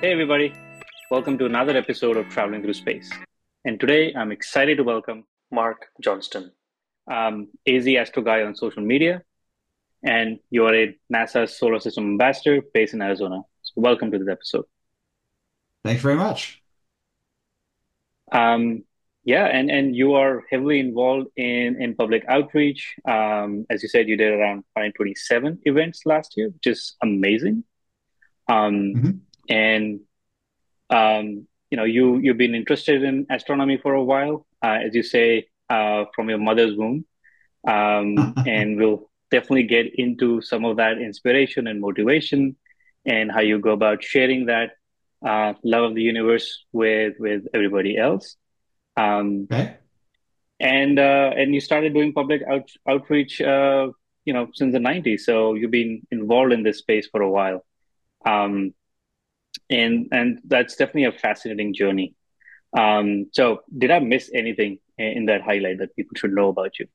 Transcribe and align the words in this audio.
Hey, 0.00 0.12
everybody. 0.12 0.52
Welcome 1.10 1.38
to 1.38 1.46
another 1.46 1.76
episode 1.76 2.16
of 2.16 2.28
Traveling 2.28 2.62
Through 2.62 2.74
Space. 2.74 3.10
And 3.64 3.78
today 3.80 4.12
I'm 4.14 4.32
excited 4.32 4.76
to 4.76 4.84
welcome 4.84 5.24
Mark 5.50 5.86
Johnston, 6.02 6.52
um, 7.10 7.48
AZ 7.66 7.86
Astro 7.86 8.22
Guy 8.22 8.42
on 8.42 8.54
social 8.54 8.82
media. 8.82 9.22
And 10.02 10.40
you 10.50 10.66
are 10.66 10.74
a 10.74 10.98
NASA 11.10 11.48
Solar 11.48 11.80
System 11.80 12.04
Ambassador 12.04 12.60
based 12.74 12.92
in 12.92 13.00
Arizona. 13.00 13.42
So 13.62 13.72
welcome 13.76 14.10
to 14.10 14.18
this 14.18 14.28
episode. 14.28 14.66
Thanks 15.84 16.02
very 16.02 16.16
much. 16.16 16.60
Um, 18.30 18.84
yeah, 19.24 19.46
and, 19.46 19.70
and 19.70 19.96
you 19.96 20.14
are 20.14 20.44
heavily 20.50 20.80
involved 20.80 21.28
in, 21.36 21.80
in 21.80 21.94
public 21.94 22.24
outreach. 22.28 22.94
Um, 23.08 23.64
as 23.70 23.82
you 23.82 23.88
said, 23.88 24.08
you 24.08 24.18
did 24.18 24.32
around 24.32 24.64
127 24.74 25.60
events 25.64 26.02
last 26.04 26.36
year, 26.36 26.50
which 26.50 26.66
is 26.66 26.96
amazing. 27.00 27.64
Um, 28.48 28.74
mm-hmm. 28.74 29.10
And 29.48 30.00
um, 30.90 31.46
you 31.70 31.76
know, 31.76 31.84
you 31.84 32.18
you've 32.18 32.38
been 32.38 32.54
interested 32.54 33.02
in 33.02 33.26
astronomy 33.30 33.78
for 33.78 33.94
a 33.94 34.04
while, 34.04 34.46
uh, 34.62 34.78
as 34.86 34.94
you 34.94 35.02
say, 35.02 35.48
uh, 35.68 36.04
from 36.14 36.28
your 36.28 36.38
mother's 36.38 36.76
womb, 36.76 37.04
um, 37.66 38.34
and 38.46 38.76
we'll 38.76 39.10
definitely 39.30 39.64
get 39.64 39.94
into 39.96 40.40
some 40.40 40.64
of 40.64 40.76
that 40.76 40.98
inspiration 40.98 41.66
and 41.66 41.80
motivation, 41.80 42.56
and 43.04 43.32
how 43.32 43.40
you 43.40 43.58
go 43.58 43.70
about 43.70 44.04
sharing 44.04 44.46
that 44.46 44.72
uh, 45.26 45.54
love 45.64 45.84
of 45.84 45.94
the 45.94 46.02
universe 46.02 46.64
with 46.72 47.14
with 47.18 47.46
everybody 47.54 47.96
else. 47.96 48.36
Um, 48.96 49.48
okay. 49.50 49.76
And 50.60 50.98
uh, 50.98 51.32
and 51.36 51.54
you 51.54 51.60
started 51.60 51.94
doing 51.94 52.12
public 52.12 52.42
out, 52.48 52.70
outreach, 52.88 53.40
uh, 53.40 53.88
you 54.24 54.32
know, 54.32 54.48
since 54.54 54.72
the 54.72 54.78
'90s. 54.78 55.20
So 55.20 55.54
you've 55.54 55.72
been 55.72 56.06
involved 56.10 56.52
in 56.52 56.62
this 56.62 56.78
space 56.78 57.08
for 57.10 57.20
a 57.20 57.30
while. 57.30 57.64
Um, 58.24 58.74
and 59.70 60.08
and 60.12 60.40
that's 60.46 60.76
definitely 60.76 61.04
a 61.04 61.12
fascinating 61.12 61.74
journey. 61.74 62.14
Um, 62.76 63.26
so, 63.32 63.62
did 63.76 63.90
I 63.90 64.00
miss 64.00 64.30
anything 64.34 64.78
in 64.98 65.26
that 65.26 65.42
highlight 65.42 65.78
that 65.78 65.94
people 65.96 66.16
should 66.16 66.32
know 66.32 66.48
about 66.48 66.78
you? 66.78 66.86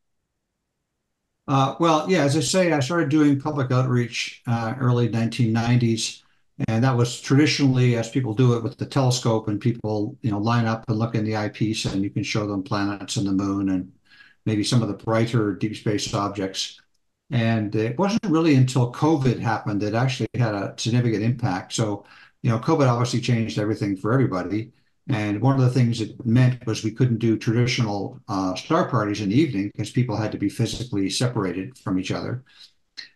Uh, 1.48 1.76
well, 1.80 2.10
yeah, 2.10 2.24
as 2.24 2.38
I 2.38 2.42
say, 2.42 2.72
I 2.72 2.80
started 2.80 3.10
doing 3.10 3.40
public 3.40 3.72
outreach 3.72 4.44
uh, 4.46 4.76
early 4.80 5.10
1990s, 5.10 6.22
and 6.68 6.84
that 6.84 6.96
was 6.96 7.20
traditionally 7.20 7.96
as 7.96 8.10
people 8.10 8.34
do 8.36 8.54
it 8.54 8.64
with 8.64 8.78
the 8.78 8.86
telescope, 8.86 9.48
and 9.48 9.60
people 9.60 10.18
you 10.22 10.32
know 10.32 10.38
line 10.40 10.66
up 10.66 10.86
and 10.88 11.00
look 11.00 11.16
in 11.16 11.24
the 11.24 11.36
eyepiece, 11.38 11.86
and 11.86 12.04
you 12.04 12.10
can 12.10 12.24
show 12.24 12.46
them 12.46 12.62
planets 12.64 13.18
and 13.18 13.26
the 13.28 13.32
moon 13.32 13.70
and 13.70 13.92
maybe 14.46 14.64
some 14.64 14.82
of 14.82 14.88
the 14.88 14.94
brighter 15.06 15.54
deep 15.56 15.76
space 15.76 16.14
objects. 16.14 16.80
And 17.32 17.76
it 17.76 17.98
wasn't 18.00 18.26
really 18.26 18.56
until 18.56 18.92
COVID 18.92 19.40
happened 19.40 19.82
that 19.82 19.94
actually 19.94 20.28
had 20.36 20.56
a 20.56 20.74
significant 20.78 21.24
impact. 21.24 21.74
So 21.74 22.06
you 22.42 22.50
know, 22.50 22.60
COVID 22.60 22.88
obviously 22.88 23.22
changed 23.22 23.60
everything 23.60 23.98
for 23.98 24.14
everybody. 24.14 24.72
And 25.10 25.42
one 25.42 25.56
of 25.56 25.62
the 25.62 25.72
things 25.72 26.02
it 26.02 26.24
meant 26.26 26.66
was 26.68 26.84
we 26.84 26.92
couldn't 26.92 27.18
do 27.18 27.38
traditional 27.38 28.20
uh, 28.28 28.54
star 28.56 28.88
parties 28.88 29.22
in 29.22 29.30
the 29.30 29.40
evening 29.40 29.72
because 29.74 29.90
people 29.90 30.16
had 30.16 30.32
to 30.32 30.38
be 30.38 30.50
physically 30.50 31.10
separated 31.10 31.78
from 31.80 32.00
each 32.00 32.12
other. 32.12 32.44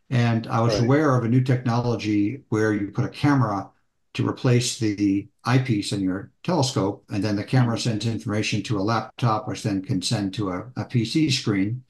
And 0.09 0.47
I 0.47 0.61
was 0.61 0.73
right. 0.75 0.83
aware 0.83 1.15
of 1.15 1.23
a 1.23 1.29
new 1.29 1.41
technology 1.41 2.41
where 2.49 2.73
you 2.73 2.91
put 2.91 3.05
a 3.05 3.09
camera 3.09 3.69
to 4.13 4.27
replace 4.27 4.77
the 4.77 5.27
eyepiece 5.43 5.91
in 5.91 6.01
your 6.01 6.31
telescope, 6.43 7.03
and 7.09 7.23
then 7.23 7.35
the 7.35 7.43
camera 7.43 7.75
mm-hmm. 7.75 7.89
sends 7.89 8.05
information 8.05 8.61
to 8.63 8.77
a 8.77 8.81
laptop, 8.81 9.47
which 9.47 9.63
then 9.63 9.81
can 9.81 10.01
send 10.01 10.33
to 10.35 10.49
a, 10.49 10.59
a 10.77 10.85
PC 10.85 11.31
screen 11.31 11.83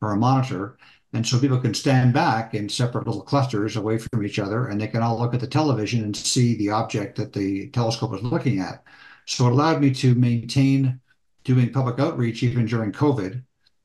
or 0.00 0.12
a 0.12 0.16
monitor. 0.16 0.76
And 1.14 1.24
so 1.24 1.38
people 1.38 1.60
can 1.60 1.74
stand 1.74 2.12
back 2.12 2.54
in 2.54 2.68
separate 2.68 3.06
little 3.06 3.22
clusters 3.22 3.76
away 3.76 3.98
from 3.98 4.26
each 4.26 4.40
other, 4.40 4.66
and 4.66 4.80
they 4.80 4.88
can 4.88 5.00
all 5.00 5.16
look 5.16 5.32
at 5.32 5.38
the 5.38 5.46
television 5.46 6.02
and 6.02 6.16
see 6.16 6.56
the 6.56 6.70
object 6.70 7.16
that 7.16 7.32
the 7.32 7.68
telescope 7.68 8.14
is 8.14 8.22
looking 8.22 8.58
at. 8.58 8.82
So 9.26 9.46
it 9.46 9.52
allowed 9.52 9.80
me 9.80 9.94
to 9.94 10.16
maintain 10.16 11.00
doing 11.44 11.72
public 11.72 12.00
outreach 12.00 12.42
even 12.42 12.66
during 12.66 12.90
COVID, 12.90 13.44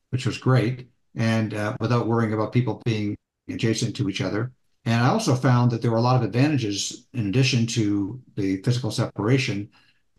which 0.10 0.26
was 0.26 0.40
great, 0.40 0.90
and 1.16 1.54
uh, 1.54 1.78
without 1.80 2.08
worrying 2.08 2.34
about 2.34 2.52
people 2.52 2.82
being 2.84 3.16
adjacent 3.48 3.96
to 3.98 4.10
each 4.10 4.22
other. 4.22 4.52
And 4.86 5.04
I 5.04 5.10
also 5.10 5.36
found 5.36 5.70
that 5.70 5.84
there 5.84 5.92
were 5.92 5.98
a 5.98 6.02
lot 6.02 6.16
of 6.16 6.24
advantages 6.24 7.06
in 7.14 7.28
addition 7.28 7.68
to 7.68 8.20
the 8.38 8.58
physical 8.64 8.90
separation 8.90 9.70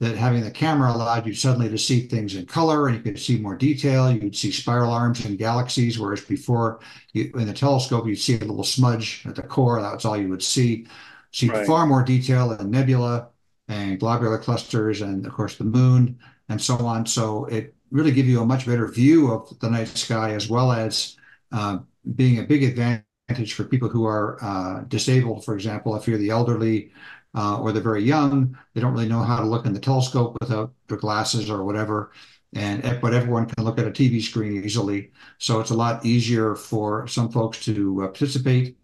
that 0.00 0.16
having 0.16 0.43
the 0.43 0.50
camera 0.50 0.91
allowed 0.91 1.27
you 1.27 1.34
suddenly 1.34 1.69
to 1.69 1.77
see 1.77 2.00
things 2.00 2.34
in 2.34 2.47
color 2.47 2.88
and 2.88 2.97
you 2.97 3.03
could 3.03 3.21
see 3.21 3.38
more 3.38 3.55
detail. 3.55 4.11
You'd 4.11 4.34
see 4.34 4.50
spiral 4.50 4.93
arms 4.93 5.25
and 5.27 5.38
galaxies, 5.38 5.99
whereas 5.99 6.22
before 6.22 6.81
you, 7.12 7.31
in 7.34 7.47
the 7.47 7.53
telescope, 7.53 8.06
you'd 8.06 8.16
see 8.16 8.37
a 8.37 8.41
little 8.41 8.65
smudge 8.65 9.22
at 9.27 9.34
the 9.34 9.43
core. 9.43 9.81
That's 9.81 10.06
all 10.06 10.16
you 10.16 10.31
would 10.31 10.43
see. 10.43 10.87
See 11.33 11.49
right. 11.49 11.66
far 11.66 11.87
more 11.87 12.03
detail 12.03 12.53
in 12.53 12.71
nebula 12.71 13.28
and 13.69 14.00
globular 14.00 14.39
clusters 14.39 15.03
and 15.03 15.25
of 15.27 15.33
course 15.33 15.56
the 15.56 15.65
moon 15.65 16.19
and 16.49 16.60
so 16.60 16.77
on. 16.78 17.05
So 17.05 17.44
it 17.44 17.75
really 17.91 18.10
gives 18.10 18.28
you 18.28 18.41
a 18.41 18.47
much 18.47 18.66
better 18.66 18.89
view 18.89 19.31
of 19.31 19.59
the 19.60 19.69
night 19.69 19.89
sky 19.89 20.33
as 20.33 20.49
well 20.49 20.72
as 20.72 21.16
uh, 21.53 21.78
being 22.15 22.39
a 22.39 22.43
big 22.43 22.65
advantage 22.65 23.53
for 23.53 23.65
people 23.65 23.89
who 23.89 24.06
are 24.06 24.43
uh, 24.43 24.81
disabled, 24.89 25.44
for 25.44 25.55
example, 25.55 25.94
if 25.94 26.09
you're 26.09 26.19
the 26.19 26.31
elderly 26.31 26.91
uh, 27.34 27.60
or 27.60 27.72
they're 27.72 27.82
very 27.82 28.02
young, 28.02 28.56
they 28.74 28.80
don't 28.80 28.92
really 28.92 29.08
know 29.08 29.22
how 29.22 29.38
to 29.41 29.46
look 29.46 29.66
in 29.66 29.72
the 29.72 29.80
telescope 29.80 30.36
without 30.41 30.72
their 30.88 30.96
glasses 30.98 31.50
or 31.50 31.64
whatever. 31.64 32.12
And 32.52 32.82
but 33.00 33.14
everyone 33.14 33.46
can 33.46 33.64
look 33.64 33.78
at 33.78 33.86
a 33.86 33.92
TV 33.92 34.20
screen 34.20 34.64
easily, 34.64 35.12
so 35.38 35.60
it's 35.60 35.70
a 35.70 35.74
lot 35.74 36.04
easier 36.04 36.56
for 36.56 37.06
some 37.06 37.30
folks 37.30 37.64
to 37.66 38.02
uh, 38.02 38.06
participate. 38.08 38.76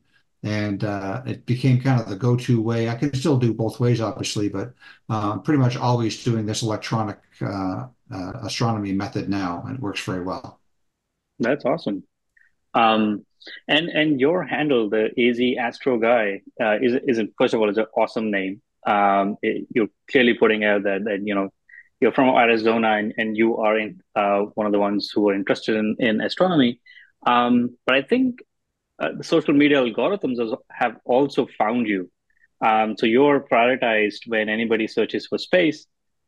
And 0.44 0.84
uh, 0.84 1.22
it 1.26 1.44
became 1.46 1.80
kind 1.80 2.00
of 2.00 2.08
the 2.08 2.14
go-to 2.14 2.62
way. 2.62 2.88
I 2.88 2.94
can 2.94 3.12
still 3.14 3.36
do 3.36 3.52
both 3.52 3.80
ways, 3.80 4.00
obviously, 4.00 4.48
but 4.48 4.74
uh, 5.08 5.38
pretty 5.38 5.58
much 5.58 5.76
always 5.76 6.22
doing 6.22 6.46
this 6.46 6.62
electronic 6.62 7.18
uh, 7.40 7.86
uh, 8.12 8.32
astronomy 8.44 8.92
method 8.92 9.28
now, 9.28 9.64
and 9.66 9.76
it 9.76 9.82
works 9.82 10.04
very 10.04 10.22
well. 10.22 10.60
That's 11.40 11.64
awesome. 11.64 12.04
Um, 12.74 13.24
and 13.68 13.88
and 13.88 14.20
your 14.20 14.44
handle, 14.44 14.88
the 14.88 15.10
AZ 15.18 15.40
Astro 15.58 15.98
Guy, 15.98 16.42
uh, 16.60 16.78
is 16.80 16.94
is 17.06 17.20
first 17.38 17.54
of 17.54 17.60
all, 17.60 17.68
it's 17.68 17.78
an 17.78 17.86
awesome 17.96 18.30
name. 18.30 18.62
Um, 18.86 19.36
it, 19.42 19.66
you're 19.74 19.88
clearly 20.10 20.34
putting 20.34 20.64
out 20.64 20.84
that 20.84 21.04
that 21.04 21.20
you 21.24 21.34
know 21.34 21.50
you're 22.00 22.12
from 22.12 22.28
Arizona 22.28 22.96
and, 22.98 23.14
and 23.16 23.36
you 23.36 23.56
are 23.56 23.78
in 23.78 24.00
uh, 24.14 24.40
one 24.54 24.66
of 24.66 24.72
the 24.72 24.78
ones 24.78 25.10
who 25.12 25.28
are 25.28 25.34
interested 25.34 25.76
in 25.76 25.96
in 25.98 26.20
astronomy. 26.20 26.80
Um, 27.26 27.76
but 27.86 27.96
I 27.96 28.02
think 28.02 28.40
uh, 28.98 29.10
the 29.16 29.24
social 29.24 29.54
media 29.54 29.78
algorithms 29.78 30.56
have 30.70 30.96
also 31.04 31.46
found 31.58 31.86
you. 31.86 32.10
Um, 32.64 32.96
so 32.96 33.06
you're 33.06 33.40
prioritized 33.40 34.20
when 34.26 34.48
anybody 34.48 34.86
searches 34.86 35.26
for 35.26 35.38
space, 35.38 35.86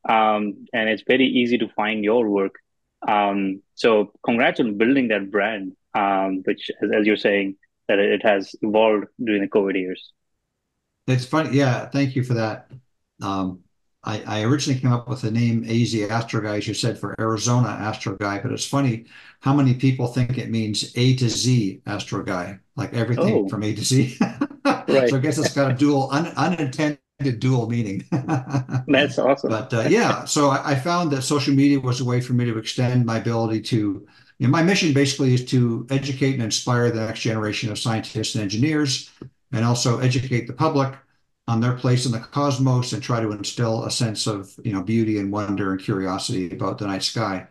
um, 0.08 0.66
and 0.74 0.88
it's 0.88 1.04
very 1.06 1.26
easy 1.26 1.56
to 1.58 1.68
find 1.68 2.04
your 2.04 2.28
work. 2.28 2.56
Um, 3.06 3.62
so 3.74 4.12
congrats 4.24 4.60
on 4.60 4.76
building 4.76 5.08
that 5.08 5.30
brand 5.30 5.72
um, 5.94 6.42
which, 6.44 6.70
as, 6.82 6.90
as, 6.92 7.06
you're 7.06 7.16
saying, 7.16 7.56
that 7.88 7.98
it 7.98 8.22
has 8.22 8.54
evolved 8.62 9.06
during 9.22 9.42
the 9.42 9.48
COVID 9.48 9.74
years. 9.74 10.12
It's 11.06 11.24
funny. 11.24 11.56
Yeah. 11.56 11.88
Thank 11.88 12.14
you 12.14 12.22
for 12.22 12.34
that. 12.34 12.70
Um, 13.22 13.60
I, 14.04 14.22
I, 14.26 14.42
originally 14.42 14.78
came 14.78 14.92
up 14.92 15.08
with 15.08 15.22
the 15.22 15.30
name 15.30 15.64
AZ 15.68 15.94
Astro 16.10 16.40
Guy, 16.40 16.56
as 16.56 16.68
you 16.68 16.74
said, 16.74 16.98
for 16.98 17.16
Arizona 17.20 17.68
Astro 17.68 18.16
Guy, 18.16 18.38
but 18.38 18.52
it's 18.52 18.66
funny 18.66 19.06
how 19.40 19.52
many 19.52 19.74
people 19.74 20.06
think 20.06 20.38
it 20.38 20.50
means 20.50 20.92
A 20.96 21.16
to 21.16 21.28
Z 21.28 21.82
Astro 21.84 22.22
Guy, 22.22 22.58
like 22.76 22.94
everything 22.94 23.34
oh. 23.34 23.48
from 23.48 23.64
A 23.64 23.74
to 23.74 23.84
Z. 23.84 24.16
right. 24.64 25.08
So 25.08 25.16
I 25.16 25.20
guess 25.20 25.38
it's 25.38 25.52
got 25.52 25.72
a 25.72 25.74
dual, 25.74 26.08
un, 26.12 26.28
unintended 26.36 27.00
dual 27.40 27.68
meaning. 27.68 28.04
That's 28.86 29.18
awesome. 29.18 29.50
But 29.50 29.74
uh, 29.74 29.86
yeah, 29.88 30.24
so 30.24 30.50
I, 30.50 30.72
I, 30.72 30.74
found 30.76 31.10
that 31.10 31.22
social 31.22 31.54
media 31.54 31.80
was 31.80 32.00
a 32.00 32.04
way 32.04 32.20
for 32.20 32.34
me 32.34 32.44
to 32.44 32.56
extend 32.56 33.04
my 33.04 33.18
ability 33.18 33.62
to 33.62 34.06
my 34.40 34.62
mission 34.62 34.92
basically 34.94 35.34
is 35.34 35.44
to 35.46 35.86
educate 35.90 36.34
and 36.34 36.42
inspire 36.42 36.90
the 36.90 37.04
next 37.04 37.20
generation 37.20 37.70
of 37.70 37.78
scientists 37.78 38.34
and 38.34 38.42
engineers, 38.42 39.10
and 39.52 39.64
also 39.64 39.98
educate 39.98 40.46
the 40.46 40.52
public 40.52 40.94
on 41.48 41.60
their 41.60 41.72
place 41.72 42.04
in 42.04 42.12
the 42.12 42.20
cosmos 42.20 42.92
and 42.92 43.02
try 43.02 43.20
to 43.20 43.32
instill 43.32 43.84
a 43.84 43.90
sense 43.90 44.26
of 44.26 44.54
you 44.62 44.72
know 44.72 44.82
beauty 44.82 45.18
and 45.18 45.32
wonder 45.32 45.72
and 45.72 45.80
curiosity 45.80 46.50
about 46.52 46.78
the 46.78 46.86
night 46.86 47.02
sky. 47.02 47.46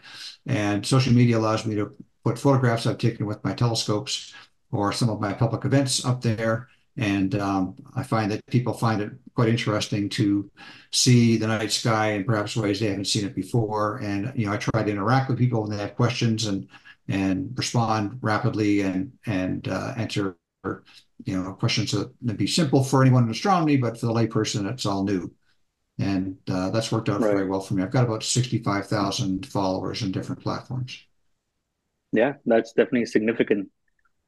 And 0.45 0.85
social 0.85 1.13
media 1.13 1.37
allows 1.37 1.65
me 1.65 1.75
to 1.75 1.93
put 2.23 2.39
photographs 2.39 2.85
I've 2.85 2.97
taken 2.99 3.25
with 3.25 3.43
my 3.43 3.53
telescopes 3.53 4.33
or 4.71 4.93
some 4.93 5.09
of 5.09 5.19
my 5.19 5.33
public 5.33 5.65
events 5.65 6.05
up 6.05 6.21
there. 6.21 6.69
And 6.97 7.35
um, 7.35 7.75
I 7.95 8.03
find 8.03 8.31
that 8.31 8.45
people 8.47 8.73
find 8.73 9.01
it 9.01 9.11
quite 9.35 9.49
interesting 9.49 10.09
to 10.09 10.49
see 10.91 11.37
the 11.37 11.47
night 11.47 11.71
sky 11.71 12.13
in 12.13 12.23
perhaps 12.23 12.55
ways 12.55 12.79
they 12.79 12.87
haven't 12.87 13.05
seen 13.05 13.25
it 13.25 13.35
before. 13.35 13.97
And 13.97 14.31
you 14.35 14.47
know, 14.47 14.53
I 14.53 14.57
try 14.57 14.83
to 14.83 14.91
interact 14.91 15.29
with 15.29 15.37
people 15.37 15.61
when 15.61 15.71
they 15.71 15.77
have 15.77 15.95
questions 15.95 16.47
and 16.47 16.67
and 17.07 17.53
respond 17.55 18.19
rapidly 18.21 18.81
and 18.81 19.13
and 19.25 19.67
uh, 19.67 19.93
answer 19.97 20.37
you 21.25 21.41
know 21.41 21.53
questions 21.53 21.91
that 21.91 22.11
may 22.21 22.33
be 22.33 22.47
simple 22.47 22.83
for 22.83 23.01
anyone 23.01 23.23
in 23.23 23.29
astronomy, 23.29 23.77
but 23.77 23.99
for 23.99 24.07
the 24.07 24.13
layperson, 24.13 24.69
it's 24.71 24.85
all 24.85 25.03
new. 25.03 25.31
And 25.99 26.37
uh, 26.49 26.69
that's 26.69 26.91
worked 26.91 27.09
out 27.09 27.21
right. 27.21 27.31
very 27.31 27.47
well 27.47 27.61
for 27.61 27.73
me. 27.73 27.83
I've 27.83 27.91
got 27.91 28.05
about 28.05 28.23
sixty-five 28.23 28.87
thousand 28.87 29.45
followers 29.45 30.01
in 30.01 30.11
different 30.11 30.43
platforms. 30.43 31.03
Yeah, 32.11 32.33
that's 32.45 32.73
definitely 32.73 33.05
significant. 33.05 33.69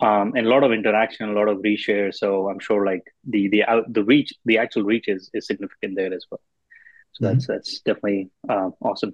um, 0.01 0.33
and 0.35 0.47
a 0.47 0.49
lot 0.49 0.63
of 0.63 0.71
interaction, 0.71 1.29
a 1.29 1.33
lot 1.33 1.49
of 1.49 1.57
reshare. 1.59 2.13
So 2.13 2.49
I'm 2.49 2.59
sure 2.59 2.85
like 2.85 3.03
the 3.27 3.49
the 3.49 3.63
out 3.63 3.91
the 3.91 4.03
reach, 4.03 4.33
the 4.45 4.57
actual 4.57 4.83
reach 4.83 5.07
is 5.07 5.29
is 5.33 5.47
significant 5.47 5.95
there 5.95 6.13
as 6.13 6.25
well. 6.31 6.41
So 7.13 7.25
mm-hmm. 7.25 7.33
that's 7.33 7.47
that's 7.47 7.79
definitely 7.81 8.29
uh, 8.47 8.69
awesome. 8.81 9.13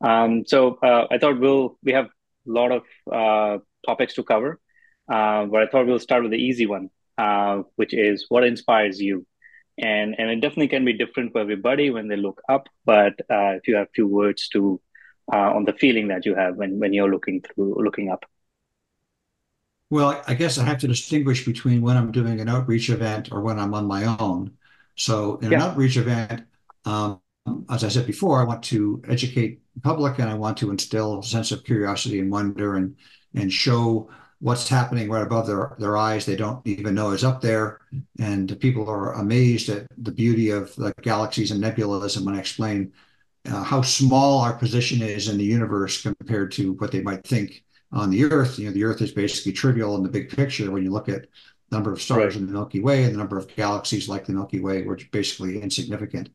Um, 0.00 0.44
so 0.46 0.78
uh, 0.82 1.06
I 1.10 1.18
thought 1.18 1.40
we'll 1.40 1.78
we 1.82 1.92
have 1.92 2.08
lot 2.46 2.72
of 2.72 2.82
uh, 3.10 3.58
topics 3.86 4.14
to 4.14 4.22
cover, 4.22 4.60
uh, 5.08 5.46
but 5.46 5.62
I 5.62 5.66
thought 5.66 5.86
we'll 5.86 5.98
start 5.98 6.22
with 6.22 6.32
the 6.32 6.38
easy 6.38 6.66
one, 6.66 6.90
uh, 7.18 7.62
which 7.76 7.94
is 7.94 8.26
what 8.28 8.44
inspires 8.44 9.00
you, 9.00 9.26
and 9.78 10.14
and 10.18 10.30
it 10.30 10.40
definitely 10.40 10.68
can 10.68 10.84
be 10.84 10.92
different 10.92 11.32
for 11.32 11.40
everybody 11.40 11.90
when 11.90 12.08
they 12.08 12.16
look 12.16 12.40
up. 12.48 12.68
But 12.84 13.14
uh, 13.30 13.56
if 13.58 13.68
you 13.68 13.76
have 13.76 13.88
a 13.88 13.94
few 13.94 14.06
words 14.06 14.48
to 14.50 14.80
on 15.32 15.64
the 15.64 15.72
feeling 15.72 16.08
that 16.08 16.26
you 16.26 16.34
have 16.34 16.56
when 16.56 16.78
when 16.78 16.92
you're 16.92 17.10
looking 17.10 17.40
through 17.40 17.82
looking 17.82 18.10
up. 18.10 18.24
Well, 19.90 20.22
I 20.26 20.34
guess 20.34 20.58
I 20.58 20.64
have 20.64 20.78
to 20.78 20.88
distinguish 20.88 21.44
between 21.44 21.80
when 21.80 21.96
I'm 21.96 22.10
doing 22.10 22.40
an 22.40 22.48
outreach 22.48 22.90
event 22.90 23.30
or 23.30 23.40
when 23.40 23.58
I'm 23.58 23.74
on 23.74 23.86
my 23.86 24.16
own. 24.18 24.50
So 24.96 25.36
in 25.36 25.52
yeah. 25.52 25.58
an 25.58 25.62
outreach 25.62 25.96
event, 25.96 26.44
um, 26.84 27.20
as 27.70 27.84
I 27.84 27.88
said 27.88 28.06
before, 28.06 28.40
I 28.40 28.44
want 28.44 28.62
to 28.64 29.02
educate 29.08 29.60
public 29.82 30.18
and 30.18 30.28
I 30.28 30.34
want 30.34 30.56
to 30.58 30.70
instill 30.70 31.18
a 31.18 31.22
sense 31.22 31.52
of 31.52 31.64
curiosity 31.64 32.20
and 32.20 32.30
wonder 32.30 32.76
and 32.76 32.96
and 33.34 33.52
show 33.52 34.08
what's 34.40 34.68
happening 34.68 35.10
right 35.10 35.22
above 35.22 35.46
their, 35.46 35.74
their 35.78 35.96
eyes 35.96 36.26
they 36.26 36.36
don't 36.36 36.64
even 36.66 36.94
know 36.94 37.10
is 37.10 37.24
up 37.24 37.40
there. 37.40 37.80
And 38.20 38.60
people 38.60 38.88
are 38.90 39.14
amazed 39.14 39.70
at 39.70 39.86
the 39.96 40.12
beauty 40.12 40.50
of 40.50 40.74
the 40.76 40.92
galaxies 41.02 41.50
and 41.50 41.62
nebulas. 41.62 42.16
And 42.16 42.26
when 42.26 42.34
I 42.34 42.40
explain 42.40 42.92
uh, 43.50 43.62
how 43.62 43.82
small 43.82 44.40
our 44.40 44.52
position 44.54 45.02
is 45.02 45.28
in 45.28 45.38
the 45.38 45.44
universe 45.44 46.02
compared 46.02 46.52
to 46.52 46.74
what 46.74 46.92
they 46.92 47.02
might 47.02 47.26
think 47.26 47.64
on 47.92 48.10
the 48.10 48.24
Earth. 48.24 48.58
You 48.58 48.66
know, 48.66 48.72
the 48.72 48.84
Earth 48.84 49.02
is 49.02 49.12
basically 49.12 49.52
trivial 49.52 49.96
in 49.96 50.02
the 50.02 50.08
big 50.08 50.30
picture 50.30 50.70
when 50.70 50.82
you 50.82 50.90
look 50.90 51.08
at 51.08 51.22
the 51.70 51.76
number 51.76 51.92
of 51.92 52.00
stars 52.00 52.34
right. 52.34 52.40
in 52.40 52.46
the 52.46 52.52
Milky 52.52 52.80
Way 52.80 53.04
and 53.04 53.14
the 53.14 53.18
number 53.18 53.38
of 53.38 53.54
galaxies 53.54 54.08
like 54.08 54.26
the 54.26 54.32
Milky 54.32 54.60
Way, 54.60 54.82
which 54.82 55.04
are 55.04 55.10
basically 55.12 55.60
insignificant 55.60 56.30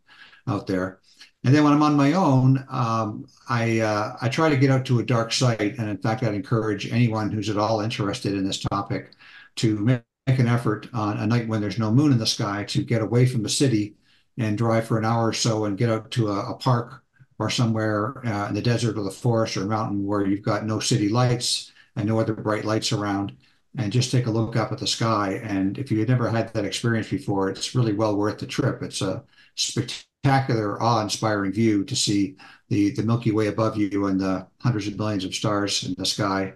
out 0.47 0.67
there. 0.67 0.99
And 1.43 1.55
then 1.55 1.63
when 1.63 1.71
I'm 1.73 1.83
on 1.83 1.95
my 1.95 2.13
own, 2.13 2.65
um, 2.69 3.25
I 3.47 3.79
uh, 3.79 4.17
I 4.21 4.27
try 4.29 4.49
to 4.49 4.57
get 4.57 4.71
out 4.71 4.85
to 4.87 4.99
a 4.99 5.05
dark 5.05 5.31
site, 5.31 5.77
and 5.77 5.89
in 5.89 5.97
fact, 5.97 6.23
I'd 6.23 6.33
encourage 6.33 6.91
anyone 6.91 7.31
who's 7.31 7.49
at 7.49 7.57
all 7.57 7.79
interested 7.81 8.33
in 8.33 8.45
this 8.45 8.59
topic 8.59 9.13
to 9.57 9.79
make 9.79 10.03
an 10.27 10.47
effort 10.47 10.89
on 10.93 11.17
a 11.17 11.25
night 11.27 11.47
when 11.47 11.61
there's 11.61 11.79
no 11.79 11.91
moon 11.91 12.11
in 12.11 12.17
the 12.19 12.25
sky 12.27 12.65
to 12.65 12.83
get 12.83 13.01
away 13.01 13.25
from 13.25 13.41
the 13.43 13.49
city 13.49 13.95
and 14.37 14.57
drive 14.57 14.85
for 14.87 14.97
an 14.97 15.05
hour 15.05 15.27
or 15.27 15.33
so 15.33 15.65
and 15.65 15.77
get 15.77 15.89
out 15.89 16.11
to 16.11 16.29
a, 16.29 16.51
a 16.51 16.55
park 16.55 17.03
or 17.39 17.49
somewhere 17.49 18.25
uh, 18.27 18.47
in 18.49 18.53
the 18.53 18.61
desert 18.61 18.97
or 18.97 19.03
the 19.03 19.11
forest 19.11 19.57
or 19.57 19.65
mountain 19.65 20.05
where 20.05 20.25
you've 20.25 20.41
got 20.41 20.65
no 20.65 20.79
city 20.79 21.09
lights 21.09 21.71
and 21.95 22.07
no 22.07 22.19
other 22.19 22.33
bright 22.33 22.65
lights 22.65 22.91
around 22.91 23.35
and 23.77 23.91
just 23.91 24.11
take 24.11 24.27
a 24.27 24.31
look 24.31 24.55
up 24.55 24.71
at 24.71 24.79
the 24.79 24.87
sky. 24.87 25.39
And 25.43 25.77
if 25.77 25.91
you've 25.91 26.07
never 26.09 26.29
had 26.29 26.53
that 26.53 26.65
experience 26.65 27.09
before, 27.09 27.49
it's 27.49 27.75
really 27.75 27.93
well 27.93 28.15
worth 28.15 28.39
the 28.39 28.47
trip. 28.47 28.81
It's 28.81 29.01
a 29.01 29.23
spectacular, 29.55 30.81
awe-inspiring 30.81 31.51
view 31.53 31.83
to 31.85 31.95
see 31.95 32.35
the 32.69 32.91
the 32.91 33.03
Milky 33.03 33.31
Way 33.31 33.47
above 33.47 33.77
you 33.77 34.07
and 34.07 34.19
the 34.19 34.47
hundreds 34.59 34.87
of 34.87 34.97
millions 34.97 35.25
of 35.25 35.35
stars 35.35 35.83
in 35.83 35.95
the 35.97 36.05
sky. 36.05 36.53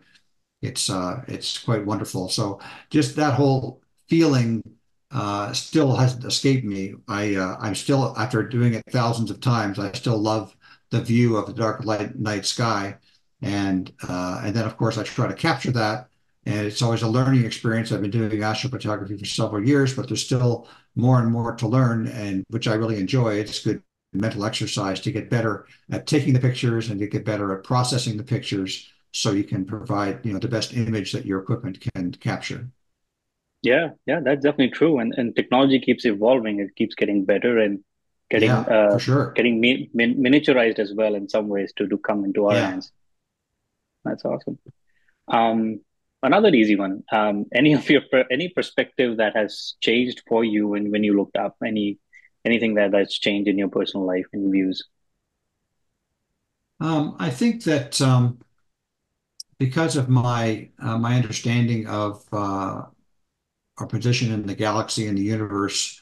It's 0.61 0.89
uh, 0.89 1.23
it's 1.27 1.57
quite 1.57 1.85
wonderful. 1.85 2.29
So 2.29 2.59
just 2.89 3.15
that 3.15 3.33
whole 3.35 3.81
feeling 4.07 4.63
uh, 5.11 5.53
still 5.53 5.95
hasn't 5.95 6.25
escaped 6.25 6.65
me. 6.65 6.95
I 7.07 7.35
uh, 7.35 7.57
I'm 7.59 7.75
still 7.75 8.13
after 8.17 8.43
doing 8.43 8.73
it 8.73 8.83
thousands 8.89 9.29
of 9.31 9.39
times. 9.41 9.79
I 9.79 9.91
still 9.93 10.17
love 10.17 10.55
the 10.89 11.01
view 11.01 11.37
of 11.37 11.47
the 11.47 11.53
dark 11.53 11.85
light 11.85 12.15
night 12.17 12.45
sky. 12.45 12.97
And 13.41 13.91
uh, 14.07 14.41
and 14.43 14.55
then 14.55 14.65
of 14.65 14.77
course 14.77 14.97
I 14.97 15.03
try 15.03 15.27
to 15.27 15.33
capture 15.35 15.71
that. 15.71 16.09
And 16.45 16.67
it's 16.67 16.81
always 16.81 17.01
a 17.01 17.07
learning 17.07 17.45
experience. 17.45 17.91
I've 17.91 18.01
been 18.01 18.11
doing 18.11 18.29
astrophotography 18.31 19.17
for 19.17 19.25
several 19.25 19.65
years, 19.65 19.93
but 19.93 20.07
there's 20.07 20.25
still 20.25 20.67
more 20.95 21.19
and 21.19 21.31
more 21.31 21.55
to 21.55 21.67
learn, 21.67 22.07
and 22.07 22.43
which 22.49 22.67
I 22.67 22.73
really 22.73 22.99
enjoy. 22.99 23.35
It's 23.35 23.63
good 23.63 23.81
mental 24.11 24.45
exercise 24.45 24.99
to 25.01 25.11
get 25.11 25.29
better 25.29 25.65
at 25.91 26.05
taking 26.05 26.33
the 26.33 26.39
pictures 26.39 26.89
and 26.89 26.99
to 26.99 27.07
get 27.07 27.25
better 27.25 27.51
at 27.57 27.63
processing 27.63 28.15
the 28.17 28.23
pictures 28.23 28.91
so 29.11 29.31
you 29.31 29.43
can 29.43 29.65
provide 29.65 30.23
you 30.23 30.33
know 30.33 30.37
the 30.37 30.47
best 30.47 30.73
image 30.73 31.11
that 31.11 31.25
your 31.25 31.39
equipment 31.39 31.79
can 31.81 32.11
capture 32.11 32.67
yeah 33.63 33.89
yeah 34.05 34.19
that's 34.19 34.43
definitely 34.43 34.69
true 34.69 34.99
and 34.99 35.15
and 35.17 35.35
technology 35.35 35.79
keeps 35.79 36.05
evolving 36.05 36.59
it 36.59 36.75
keeps 36.75 36.93
getting 36.93 37.25
better 37.25 37.57
and 37.57 37.79
getting 38.33 38.49
yeah, 38.49 38.61
uh, 38.61 38.97
sure. 38.97 39.31
getting 39.35 39.59
mi- 39.59 39.89
min- 39.93 40.17
miniaturized 40.17 40.79
as 40.79 40.91
well 40.93 41.13
in 41.13 41.29
some 41.29 41.47
ways 41.47 41.71
to, 41.77 41.87
to 41.87 41.97
come 41.99 42.25
into 42.25 42.47
our 42.47 42.55
yeah. 42.55 42.69
hands. 42.71 42.91
That's 44.03 44.25
awesome. 44.25 44.57
Um, 45.27 45.81
another 46.23 46.49
easy 46.49 46.75
one. 46.75 47.03
Um, 47.11 47.45
any 47.53 47.73
of 47.73 47.87
your 47.89 48.01
any 48.31 48.49
perspective 48.49 49.17
that 49.17 49.35
has 49.35 49.75
changed 49.81 50.23
for 50.27 50.43
you 50.43 50.69
when 50.69 50.91
when 50.91 51.03
you 51.03 51.15
looked 51.15 51.37
up 51.37 51.55
any 51.65 51.99
anything 52.45 52.75
that 52.75 52.91
that's 52.91 53.19
changed 53.19 53.47
in 53.47 53.57
your 53.57 53.69
personal 53.69 54.05
life 54.07 54.25
and 54.33 54.51
views? 54.51 54.83
Um, 56.79 57.15
I 57.19 57.29
think 57.29 57.63
that 57.63 58.01
um, 58.01 58.39
because 59.59 59.95
of 59.95 60.09
my 60.09 60.69
uh, 60.79 60.97
my 60.97 61.15
understanding 61.15 61.87
of 61.87 62.23
uh, 62.33 62.83
our 63.77 63.87
position 63.87 64.31
in 64.31 64.45
the 64.45 64.55
galaxy 64.55 65.07
and 65.07 65.17
the 65.17 65.21
universe, 65.21 66.01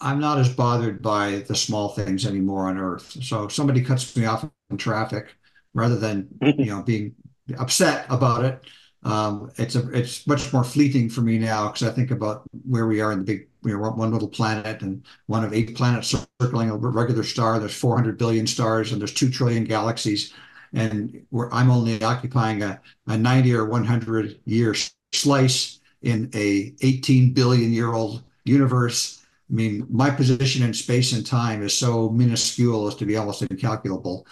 I'm 0.00 0.20
not 0.20 0.38
as 0.38 0.48
bothered 0.54 1.02
by 1.02 1.44
the 1.48 1.54
small 1.54 1.90
things 1.90 2.26
anymore 2.26 2.68
on 2.68 2.78
Earth. 2.78 3.16
So 3.22 3.44
if 3.44 3.52
somebody 3.52 3.82
cuts 3.82 4.16
me 4.16 4.24
off 4.24 4.48
in 4.70 4.76
traffic, 4.76 5.34
rather 5.74 5.96
than 5.96 6.28
you 6.42 6.66
know 6.66 6.82
being 6.82 7.14
upset 7.58 8.06
about 8.08 8.44
it, 8.44 8.64
um, 9.02 9.50
it's 9.56 9.76
a 9.76 9.88
it's 9.90 10.26
much 10.26 10.52
more 10.52 10.64
fleeting 10.64 11.08
for 11.08 11.22
me 11.22 11.38
now 11.38 11.68
because 11.68 11.88
I 11.88 11.92
think 11.92 12.10
about 12.10 12.42
where 12.68 12.86
we 12.86 13.00
are 13.00 13.12
in 13.12 13.20
the 13.20 13.24
big 13.24 13.48
you 13.64 13.76
know 13.76 13.90
one 13.90 14.12
little 14.12 14.28
planet 14.28 14.82
and 14.82 15.04
one 15.26 15.44
of 15.44 15.54
eight 15.54 15.74
planets 15.74 16.14
circling 16.40 16.70
a 16.70 16.76
regular 16.76 17.22
star. 17.22 17.58
There's 17.58 17.74
400 17.74 18.18
billion 18.18 18.46
stars 18.46 18.92
and 18.92 19.00
there's 19.00 19.14
two 19.14 19.30
trillion 19.30 19.64
galaxies, 19.64 20.34
and 20.74 21.24
I'm 21.50 21.70
only 21.70 22.02
occupying 22.02 22.62
a, 22.62 22.80
a 23.06 23.16
90 23.16 23.54
or 23.54 23.64
100 23.66 24.40
year 24.44 24.74
slice 25.12 25.80
in 26.02 26.30
a 26.34 26.74
18 26.82 27.32
billion 27.32 27.72
year 27.72 27.92
old 27.92 28.22
universe 28.44 29.20
I 29.50 29.54
mean, 29.54 29.86
my 29.90 30.10
position 30.10 30.62
in 30.62 30.72
space 30.72 31.12
and 31.12 31.26
time 31.26 31.62
is 31.62 31.76
so 31.76 32.08
minuscule 32.08 32.86
as 32.86 32.94
to 32.96 33.04
be 33.04 33.16
almost 33.16 33.42
incalculable. 33.42 34.26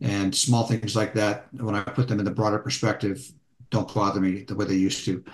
And 0.00 0.34
small 0.34 0.66
things 0.66 0.96
like 0.96 1.12
that, 1.14 1.48
when 1.52 1.74
I 1.74 1.82
put 1.82 2.08
them 2.08 2.18
in 2.18 2.24
the 2.24 2.30
broader 2.30 2.58
perspective, 2.58 3.30
don't 3.70 3.92
bother 3.92 4.20
me 4.20 4.42
the 4.44 4.54
way 4.54 4.64
they 4.64 4.74
used 4.74 5.04
to. 5.04 5.24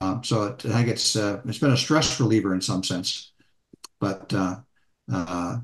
Uh, 0.00 0.20
so 0.22 0.56
I 0.64 0.68
think 0.68 0.88
it's 0.88 1.16
uh, 1.16 1.40
it's 1.46 1.58
been 1.58 1.72
a 1.72 1.76
stress 1.76 2.18
reliever 2.20 2.54
in 2.54 2.60
some 2.60 2.82
sense, 2.82 3.32
but 4.00 4.32
uh, 4.34 4.56
uh 5.12 5.58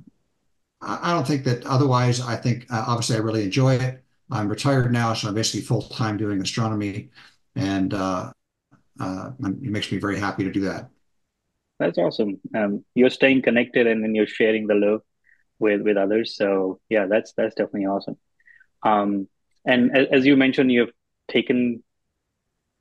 I 0.80 1.12
don't 1.12 1.26
think 1.26 1.44
that 1.44 1.64
otherwise. 1.66 2.20
I 2.20 2.36
think 2.36 2.66
uh, 2.70 2.84
obviously 2.86 3.16
I 3.16 3.20
really 3.20 3.44
enjoy 3.44 3.74
it. 3.76 4.02
I'm 4.30 4.48
retired 4.48 4.92
now, 4.92 5.12
so 5.14 5.28
I'm 5.28 5.34
basically 5.34 5.60
full 5.62 5.82
time 5.82 6.16
doing 6.16 6.40
astronomy, 6.40 7.10
and 7.54 7.92
uh, 7.94 8.32
it 9.00 9.62
makes 9.62 9.90
me 9.90 9.98
very 9.98 10.18
happy 10.18 10.44
to 10.44 10.52
do 10.52 10.60
that. 10.60 10.88
That's 11.78 11.98
awesome. 11.98 12.40
Um, 12.54 12.84
you're 12.94 13.10
staying 13.10 13.42
connected 13.42 13.88
and 13.88 14.04
then 14.04 14.14
you're 14.14 14.26
sharing 14.26 14.68
the 14.68 14.74
love 14.74 15.02
with 15.62 15.80
with 15.82 15.96
others. 15.96 16.36
So 16.36 16.80
yeah, 16.90 17.06
that's 17.06 17.32
that's 17.32 17.54
definitely 17.54 17.86
awesome. 17.86 18.18
Um, 18.82 19.28
and 19.64 19.96
as, 19.96 20.06
as 20.12 20.26
you 20.26 20.36
mentioned, 20.36 20.72
you've 20.72 20.92
taken 21.28 21.82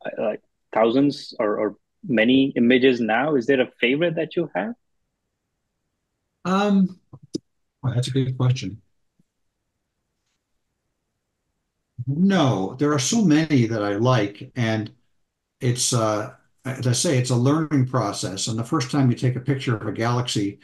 uh, 0.05 0.21
like 0.21 0.41
thousands 0.73 1.33
or, 1.39 1.57
or 1.57 1.75
many 2.03 2.51
images 2.55 2.99
now. 2.99 3.35
Is 3.35 3.45
there 3.45 3.61
a 3.61 3.71
favorite 3.79 4.15
that 4.15 4.35
you 4.35 4.49
have? 4.55 4.73
Um, 6.43 6.99
well, 7.81 7.93
that's 7.93 8.07
a 8.07 8.11
good 8.11 8.35
question. 8.35 8.81
No, 12.07 12.75
there 12.79 12.91
are 12.93 12.99
so 12.99 13.23
many 13.23 13.67
that 13.67 13.83
I 13.83 13.93
like, 13.95 14.51
and 14.55 14.91
it's 15.61 15.93
uh, 15.93 16.33
as 16.65 16.87
I 16.87 16.91
say, 16.93 17.17
it's 17.17 17.29
a 17.29 17.35
learning 17.35 17.87
process. 17.87 18.47
And 18.47 18.57
the 18.57 18.63
first 18.63 18.91
time 18.91 19.09
you 19.09 19.15
take 19.15 19.35
a 19.35 19.39
picture 19.39 19.75
of 19.75 19.87
a 19.87 19.91
galaxy, 19.91 20.59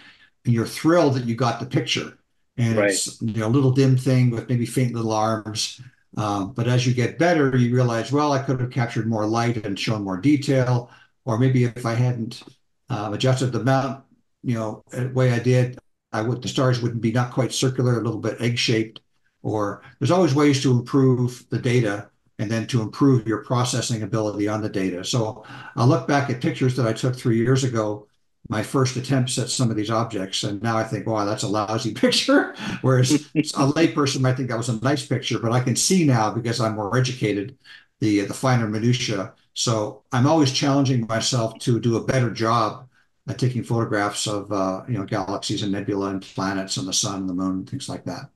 and 0.48 0.56
you're 0.56 0.66
thrilled 0.66 1.14
that 1.16 1.26
you 1.26 1.36
got 1.36 1.60
the 1.60 1.66
picture, 1.66 2.18
and 2.58 2.78
right. 2.78 2.90
it's 2.90 3.22
you 3.22 3.34
know, 3.34 3.48
a 3.48 3.50
little 3.50 3.72
dim 3.72 3.96
thing 3.98 4.32
with 4.32 4.50
maybe 4.50 4.66
faint 4.66 4.96
little 4.96 5.12
arms. 5.12 5.80
Um, 6.16 6.54
but 6.54 6.68
as 6.68 6.88
you 6.88 6.94
get 6.94 7.20
better, 7.20 7.56
you 7.56 7.76
realize, 7.76 8.12
well, 8.12 8.32
I 8.32 8.42
could 8.42 8.60
have 8.60 8.72
captured 8.72 9.08
more 9.08 9.28
light 9.28 9.64
and 9.66 9.78
shown 9.78 10.04
more 10.04 10.18
detail, 10.18 10.90
or 11.26 11.38
maybe 11.38 11.66
if 11.66 11.86
I 11.86 11.94
hadn't 11.94 12.42
uh, 12.90 13.12
adjusted 13.14 13.52
the 13.52 13.64
mount, 13.64 14.04
you 14.42 14.56
know, 14.56 14.84
the 14.90 15.10
way 15.10 15.34
I 15.34 15.40
did, 15.40 15.78
I 16.14 16.22
would 16.22 16.42
the 16.42 16.48
stars 16.48 16.82
wouldn't 16.82 17.02
be 17.02 17.12
not 17.12 17.34
quite 17.34 17.52
circular, 17.52 18.00
a 18.00 18.04
little 18.04 18.22
bit 18.22 18.42
egg 18.42 18.58
shaped. 18.58 19.02
Or 19.44 19.84
there's 20.00 20.12
always 20.12 20.34
ways 20.34 20.64
to 20.64 20.72
improve 20.72 21.46
the 21.50 21.60
data 21.60 22.10
and 22.40 22.50
then 22.50 22.68
to 22.68 22.82
improve 22.82 23.28
your 23.28 23.44
processing 23.44 24.04
ability 24.04 24.48
on 24.48 24.62
the 24.62 24.70
data. 24.70 25.04
So 25.04 25.44
I'll 25.76 25.88
look 25.88 26.08
back 26.08 26.30
at 26.30 26.42
pictures 26.42 26.76
that 26.76 26.88
I 26.88 26.94
took 26.94 27.16
three 27.16 27.38
years 27.38 27.64
ago, 27.64 28.07
my 28.50 28.64
first 28.64 28.96
attempts 28.96 29.38
at 29.38 29.50
some 29.50 29.70
of 29.70 29.76
these 29.76 29.90
objects, 29.92 30.44
and 30.44 30.62
now 30.62 30.78
I 30.78 30.84
think, 30.84 31.06
wow, 31.08 31.26
that's 31.26 31.44
a 31.44 31.48
lousy 31.48 31.94
picture. 31.96 32.56
Whereas 32.82 33.12
a 33.36 33.68
layperson 33.74 34.22
might 34.22 34.38
think 34.38 34.50
that 34.50 34.58
was 34.58 34.70
a 34.70 34.80
nice 34.82 35.06
picture, 35.06 35.40
but 35.40 35.52
I 35.52 35.60
can 35.60 35.76
see 35.76 36.06
now 36.06 36.32
because 36.32 36.60
I'm 36.62 36.76
more 36.76 36.98
educated 36.98 37.58
the 38.00 38.22
the 38.22 38.34
finer 38.34 38.68
minutia. 38.68 39.34
So 39.54 40.04
I'm 40.12 40.28
always 40.28 40.52
challenging 40.52 41.08
myself 41.08 41.58
to 41.60 41.80
do 41.80 41.98
a 41.98 42.04
better 42.04 42.30
job 42.30 42.88
at 43.28 43.40
taking 43.40 43.64
photographs 43.64 44.28
of 44.28 44.52
uh, 44.52 44.84
you 44.88 44.98
know 44.98 45.06
galaxies 45.06 45.64
and 45.64 45.72
nebula 45.72 46.10
and 46.10 46.22
planets 46.22 46.78
and 46.78 46.88
the 46.88 46.94
sun 46.94 47.22
and 47.22 47.30
the 47.30 47.34
moon 47.34 47.52
and 47.52 47.70
things 47.70 47.90
like 47.90 48.06
that. 48.06 48.30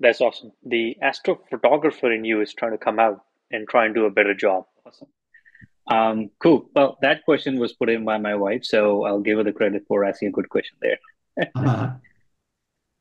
That's 0.00 0.20
awesome. 0.20 0.52
The 0.64 0.96
astrophotographer 1.02 2.14
in 2.14 2.24
you 2.24 2.40
is 2.40 2.54
trying 2.54 2.72
to 2.72 2.78
come 2.78 2.98
out 2.98 3.24
and 3.50 3.68
try 3.68 3.84
and 3.84 3.94
do 3.94 4.06
a 4.06 4.10
better 4.10 4.34
job. 4.34 4.66
Awesome. 4.86 5.08
Um, 5.88 6.30
cool. 6.38 6.68
Well, 6.74 6.98
that 7.02 7.24
question 7.24 7.58
was 7.58 7.72
put 7.72 7.88
in 7.88 8.04
by 8.04 8.18
my 8.18 8.34
wife, 8.34 8.64
so 8.64 9.04
I'll 9.04 9.20
give 9.20 9.38
her 9.38 9.44
the 9.44 9.52
credit 9.52 9.84
for 9.88 10.04
asking 10.04 10.28
a 10.28 10.32
good 10.32 10.48
question 10.48 10.76
there. 10.82 10.98
uh-huh. 11.54 11.92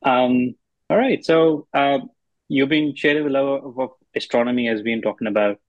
um, 0.09 0.55
all 0.89 0.97
right. 0.97 1.23
So 1.23 1.67
uh, 1.73 1.99
you've 2.47 2.69
been 2.69 2.95
sharing 2.95 3.25
the 3.25 3.29
love 3.29 3.77
of 3.77 3.89
astronomy 4.15 4.69
as 4.69 4.77
we've 4.77 4.85
been 4.85 5.01
talking 5.01 5.27
about. 5.27 5.59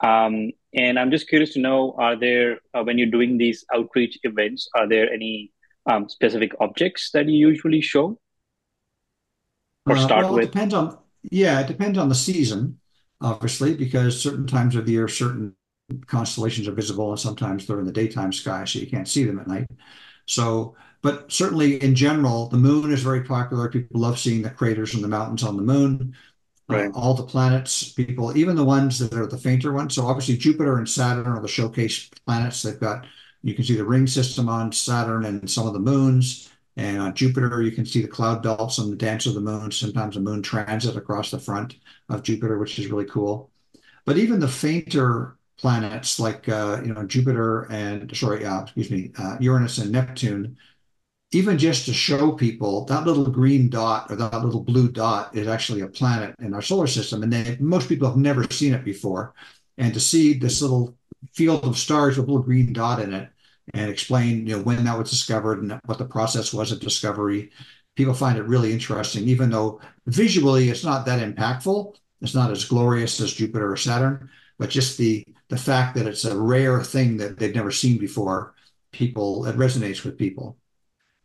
Um, 0.00 0.52
and 0.72 0.98
I'm 0.98 1.10
just 1.10 1.28
curious 1.28 1.54
to 1.54 1.60
know, 1.60 1.96
are 1.98 2.14
there, 2.14 2.60
uh, 2.72 2.84
when 2.84 2.98
you're 2.98 3.10
doing 3.10 3.38
these 3.38 3.64
outreach 3.74 4.16
events, 4.22 4.68
are 4.74 4.88
there 4.88 5.12
any 5.12 5.52
um, 5.86 6.08
specific 6.08 6.52
objects 6.60 7.10
that 7.12 7.26
you 7.26 7.48
usually 7.48 7.80
show? 7.80 8.20
Or 9.86 9.96
Uh, 9.96 9.98
start 9.98 10.24
well, 10.26 10.34
it 10.36 10.42
with? 10.42 10.52
depends 10.52 10.74
on, 10.74 10.98
yeah, 11.32 11.58
it 11.60 11.66
depends 11.66 11.98
on 11.98 12.08
the 12.08 12.14
season, 12.14 12.78
obviously, 13.20 13.74
because 13.74 14.20
certain 14.22 14.46
times 14.46 14.76
of 14.76 14.86
the 14.86 14.92
year, 14.92 15.08
certain 15.08 15.56
constellations 16.06 16.68
are 16.68 16.72
visible, 16.72 17.10
and 17.10 17.20
sometimes 17.20 17.66
they're 17.66 17.80
in 17.80 17.86
the 17.86 17.92
daytime 17.92 18.32
sky, 18.32 18.64
so 18.64 18.78
you 18.78 18.86
can't 18.86 19.08
see 19.08 19.24
them 19.24 19.38
at 19.38 19.46
night. 19.46 19.68
So, 20.26 20.76
but 21.02 21.30
certainly 21.32 21.82
in 21.82 21.94
general, 21.94 22.48
the 22.48 22.56
moon 22.58 22.92
is 22.92 23.02
very 23.02 23.22
popular. 23.22 23.68
People 23.68 24.00
love 24.00 24.18
seeing 24.18 24.42
the 24.42 24.50
craters 24.50 24.94
and 24.94 25.02
the 25.02 25.08
mountains 25.08 25.42
on 25.42 25.56
the 25.56 25.62
moon. 25.62 26.14
Uh, 26.70 26.90
all 26.92 27.14
the 27.14 27.22
planets, 27.22 27.92
people, 27.92 28.36
even 28.36 28.54
the 28.54 28.64
ones 28.64 28.98
that 28.98 29.14
are 29.14 29.26
the 29.26 29.38
fainter 29.38 29.72
ones. 29.72 29.94
So 29.94 30.06
obviously 30.06 30.36
Jupiter 30.36 30.76
and 30.76 30.86
Saturn 30.86 31.26
are 31.26 31.40
the 31.40 31.48
showcase 31.48 32.10
planets. 32.26 32.60
They've 32.60 32.78
got, 32.78 33.06
you 33.42 33.54
can 33.54 33.64
see 33.64 33.74
the 33.74 33.86
ring 33.86 34.06
system 34.06 34.50
on 34.50 34.70
Saturn 34.72 35.24
and 35.24 35.50
some 35.50 35.66
of 35.66 35.72
the 35.72 35.78
moons. 35.78 36.50
And 36.76 37.00
on 37.00 37.14
Jupiter, 37.14 37.62
you 37.62 37.72
can 37.72 37.86
see 37.86 38.02
the 38.02 38.08
cloud 38.08 38.42
belts 38.42 38.76
and 38.76 38.92
the 38.92 38.96
dance 38.96 39.24
of 39.24 39.32
the 39.32 39.40
moon. 39.40 39.70
Sometimes 39.70 40.18
a 40.18 40.20
moon 40.20 40.42
transit 40.42 40.94
across 40.94 41.30
the 41.30 41.38
front 41.38 41.76
of 42.10 42.22
Jupiter, 42.22 42.58
which 42.58 42.78
is 42.78 42.88
really 42.88 43.06
cool. 43.06 43.50
But 44.04 44.18
even 44.18 44.38
the 44.38 44.46
fainter 44.46 45.37
planets 45.58 46.20
like 46.20 46.48
uh, 46.48 46.80
you 46.84 46.94
know 46.94 47.04
Jupiter 47.04 47.70
and 47.70 48.14
sorry, 48.16 48.44
uh, 48.44 48.62
excuse 48.62 48.90
me, 48.90 49.12
uh, 49.18 49.36
Uranus 49.40 49.78
and 49.78 49.92
Neptune, 49.92 50.56
even 51.32 51.58
just 51.58 51.86
to 51.86 51.92
show 51.92 52.32
people 52.32 52.84
that 52.86 53.06
little 53.06 53.26
green 53.30 53.68
dot 53.68 54.10
or 54.10 54.16
that 54.16 54.44
little 54.44 54.62
blue 54.62 54.88
dot 54.90 55.36
is 55.36 55.48
actually 55.48 55.82
a 55.82 55.88
planet 55.88 56.34
in 56.40 56.54
our 56.54 56.62
solar 56.62 56.86
system, 56.86 57.22
and 57.22 57.32
they, 57.32 57.56
most 57.60 57.88
people 57.88 58.08
have 58.08 58.16
never 58.16 58.44
seen 58.50 58.72
it 58.74 58.84
before. 58.84 59.34
And 59.76 59.94
to 59.94 60.00
see 60.00 60.34
this 60.34 60.62
little 60.62 60.96
field 61.34 61.64
of 61.64 61.78
stars 61.78 62.16
with 62.16 62.28
a 62.28 62.30
little 62.30 62.44
green 62.44 62.72
dot 62.72 63.00
in 63.00 63.12
it, 63.12 63.28
and 63.74 63.90
explain 63.90 64.46
you 64.46 64.56
know 64.56 64.62
when 64.62 64.84
that 64.84 64.98
was 64.98 65.10
discovered 65.10 65.62
and 65.62 65.80
what 65.84 65.98
the 65.98 66.04
process 66.06 66.52
was 66.54 66.72
of 66.72 66.80
discovery, 66.80 67.50
people 67.96 68.14
find 68.14 68.38
it 68.38 68.44
really 68.44 68.72
interesting, 68.72 69.24
even 69.28 69.50
though 69.50 69.80
visually 70.06 70.70
it's 70.70 70.84
not 70.84 71.04
that 71.06 71.20
impactful. 71.20 71.96
It's 72.20 72.34
not 72.34 72.50
as 72.50 72.64
glorious 72.64 73.20
as 73.20 73.32
Jupiter 73.32 73.70
or 73.72 73.76
Saturn, 73.76 74.28
but 74.58 74.70
just 74.70 74.98
the 74.98 75.24
the 75.48 75.56
fact 75.56 75.96
that 75.96 76.06
it's 76.06 76.24
a 76.24 76.38
rare 76.38 76.82
thing 76.82 77.16
that 77.18 77.38
they've 77.38 77.54
never 77.54 77.70
seen 77.70 77.98
before, 77.98 78.54
people 78.92 79.46
it 79.46 79.56
resonates 79.56 80.04
with 80.04 80.18
people. 80.18 80.56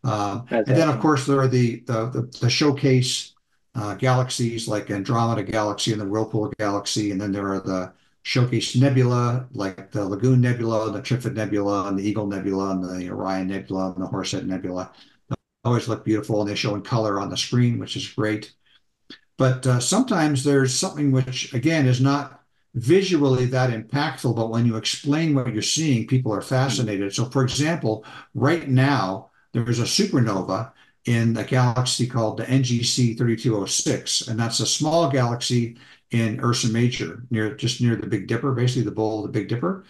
Um, 0.04 0.46
and 0.50 0.66
then, 0.66 0.90
of 0.90 1.00
course, 1.00 1.26
there 1.26 1.40
are 1.40 1.48
the 1.48 1.82
the, 1.82 2.10
the, 2.10 2.38
the 2.42 2.50
showcase 2.50 3.34
uh, 3.76 3.96
galaxies 3.96 4.68
like 4.68 4.92
Andromeda 4.92 5.44
Galaxy 5.44 5.92
and 5.92 6.02
the 6.02 6.08
Whirlpool 6.08 6.54
Galaxy, 6.60 7.12
and 7.12 7.20
then 7.20 7.32
there 7.32 7.48
are 7.52 7.60
the 7.60 7.94
showcase 8.24 8.76
nebula 8.76 9.48
like 9.54 9.92
the 9.92 10.06
Lagoon 10.06 10.42
Nebula, 10.42 10.92
the 10.92 11.02
Trifid 11.02 11.34
Nebula, 11.34 11.88
and 11.88 11.98
the 11.98 12.08
Eagle 12.08 12.28
Nebula, 12.28 12.72
and 12.72 12.84
the 12.84 13.10
Orion 13.10 13.48
Nebula, 13.48 13.94
and 13.94 14.02
the 14.02 14.08
Horsehead 14.08 14.48
Nebula. 14.48 14.92
They 15.30 15.36
always 15.66 15.88
look 15.88 16.06
beautiful, 16.06 16.42
and 16.42 16.50
they 16.50 16.56
show 16.56 16.76
in 16.76 16.82
color 16.82 17.20
on 17.20 17.30
the 17.30 17.38
screen, 17.38 17.80
which 17.80 17.96
is 17.96 18.08
great. 18.08 18.54
But 19.38 19.66
uh, 19.66 19.80
sometimes 19.80 20.44
there's 20.44 20.74
something 20.74 21.12
which, 21.12 21.54
again, 21.54 21.86
is 21.86 22.00
not 22.00 22.43
visually 22.76 23.46
that 23.46 23.70
impactful, 23.70 24.36
but 24.36 24.50
when 24.50 24.66
you 24.66 24.76
explain 24.76 25.36
what 25.36 25.54
you're 25.54 25.62
seeing, 25.62 26.08
people 26.08 26.34
are 26.34 26.42
fascinated. 26.42 27.14
So, 27.14 27.26
for 27.26 27.44
example, 27.44 28.06
right 28.34 28.68
now, 28.68 29.30
there's 29.54 29.80
a 29.80 29.84
supernova 29.84 30.72
in 31.06 31.38
a 31.38 31.44
galaxy 31.44 32.08
called 32.08 32.38
the 32.38 32.46
NGC 32.46 33.18
3206, 33.18 34.28
and 34.28 34.40
that's 34.40 34.60
a 34.60 34.66
small 34.66 35.10
galaxy 35.10 35.78
in 36.12 36.40
Ursa 36.44 36.70
Major, 36.70 37.24
near 37.30 37.56
just 37.56 37.82
near 37.82 37.96
the 37.96 38.08
Big 38.08 38.28
Dipper, 38.28 38.54
basically 38.54 38.84
the 38.84 38.92
bowl 38.92 39.20
of 39.20 39.32
the 39.32 39.40
Big 39.40 39.50
Dipper. 39.50 39.84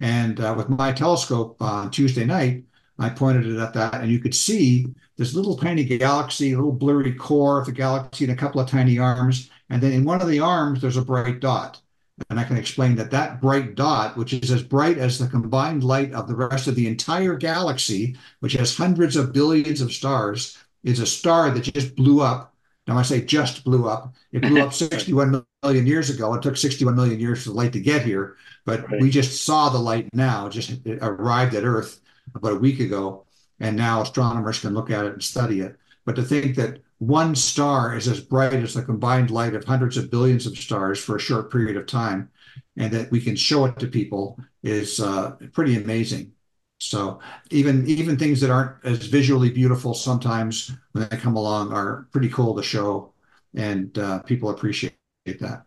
And 0.00 0.40
uh, 0.40 0.54
with 0.56 0.68
my 0.68 0.92
telescope 0.92 1.60
on 1.60 1.90
Tuesday 1.90 2.24
night, 2.24 2.64
I 2.98 3.08
pointed 3.08 3.46
it 3.46 3.58
at 3.58 3.72
that, 3.74 3.94
and 3.94 4.10
you 4.10 4.18
could 4.18 4.34
see 4.34 4.86
this 5.16 5.34
little 5.34 5.56
tiny 5.56 5.84
galaxy, 5.84 6.52
a 6.52 6.56
little 6.56 6.72
blurry 6.72 7.14
core 7.14 7.58
of 7.58 7.66
the 7.66 7.72
galaxy, 7.72 8.24
and 8.24 8.32
a 8.32 8.36
couple 8.36 8.60
of 8.60 8.68
tiny 8.68 8.98
arms. 8.98 9.50
And 9.70 9.82
then 9.82 9.92
in 9.92 10.04
one 10.04 10.20
of 10.20 10.28
the 10.28 10.40
arms, 10.40 10.80
there's 10.80 10.96
a 10.96 11.04
bright 11.04 11.40
dot. 11.40 11.80
And 12.28 12.38
I 12.38 12.44
can 12.44 12.56
explain 12.56 12.96
that 12.96 13.10
that 13.12 13.40
bright 13.40 13.74
dot, 13.74 14.16
which 14.16 14.32
is 14.32 14.50
as 14.50 14.62
bright 14.62 14.98
as 14.98 15.18
the 15.18 15.26
combined 15.28 15.82
light 15.84 16.12
of 16.12 16.28
the 16.28 16.34
rest 16.34 16.66
of 16.68 16.74
the 16.74 16.86
entire 16.86 17.34
galaxy, 17.36 18.16
which 18.40 18.52
has 18.54 18.76
hundreds 18.76 19.16
of 19.16 19.32
billions 19.32 19.80
of 19.80 19.92
stars, 19.92 20.58
is 20.84 21.00
a 21.00 21.06
star 21.06 21.50
that 21.50 21.62
just 21.62 21.96
blew 21.96 22.20
up. 22.20 22.54
Now, 22.86 22.98
I 22.98 23.02
say 23.02 23.20
just 23.22 23.64
blew 23.64 23.88
up. 23.88 24.14
It 24.32 24.42
blew 24.42 24.60
up 24.62 24.72
61 24.74 25.44
million 25.62 25.86
years 25.86 26.10
ago. 26.10 26.34
It 26.34 26.42
took 26.42 26.56
61 26.56 26.94
million 26.96 27.20
years 27.20 27.42
for 27.42 27.50
the 27.50 27.56
light 27.56 27.72
to 27.74 27.80
get 27.80 28.02
here 28.02 28.36
but 28.64 28.88
Right. 28.90 29.00
we 29.00 29.10
just 29.10 29.44
saw 29.44 29.68
the 29.68 29.78
light 29.78 30.08
now, 30.12 30.48
just 30.48 30.70
it 30.84 30.98
arrived 31.02 31.54
at 31.54 31.64
Earth 31.64 32.00
about 32.34 32.52
a 32.52 32.56
week 32.56 32.80
ago, 32.80 33.24
and 33.58 33.76
now 33.76 34.02
astronomers 34.02 34.60
can 34.60 34.74
look 34.74 34.90
at 34.90 35.04
it 35.04 35.12
and 35.12 35.22
study 35.22 35.60
it. 35.60 35.76
But 36.10 36.16
to 36.16 36.22
think 36.24 36.56
that 36.56 36.80
one 36.98 37.36
star 37.36 37.96
is 37.96 38.08
as 38.08 38.18
bright 38.18 38.54
as 38.54 38.74
the 38.74 38.82
combined 38.82 39.30
light 39.30 39.54
of 39.54 39.62
hundreds 39.62 39.96
of 39.96 40.10
billions 40.10 40.44
of 40.44 40.58
stars 40.58 40.98
for 40.98 41.14
a 41.14 41.20
short 41.20 41.52
period 41.52 41.76
of 41.76 41.86
time, 41.86 42.28
and 42.76 42.92
that 42.92 43.12
we 43.12 43.20
can 43.20 43.36
show 43.36 43.64
it 43.66 43.78
to 43.78 43.86
people 43.86 44.36
is 44.64 44.98
uh, 44.98 45.36
pretty 45.52 45.76
amazing. 45.76 46.32
So 46.78 47.20
even 47.50 47.86
even 47.86 48.18
things 48.18 48.40
that 48.40 48.50
aren't 48.50 48.84
as 48.84 49.06
visually 49.06 49.50
beautiful 49.50 49.94
sometimes 49.94 50.72
when 50.90 51.08
they 51.08 51.16
come 51.16 51.36
along 51.36 51.72
are 51.72 52.08
pretty 52.10 52.28
cool 52.28 52.56
to 52.56 52.62
show, 52.64 53.12
and 53.54 53.96
uh, 53.96 54.18
people 54.22 54.50
appreciate 54.50 54.96
that. 55.26 55.62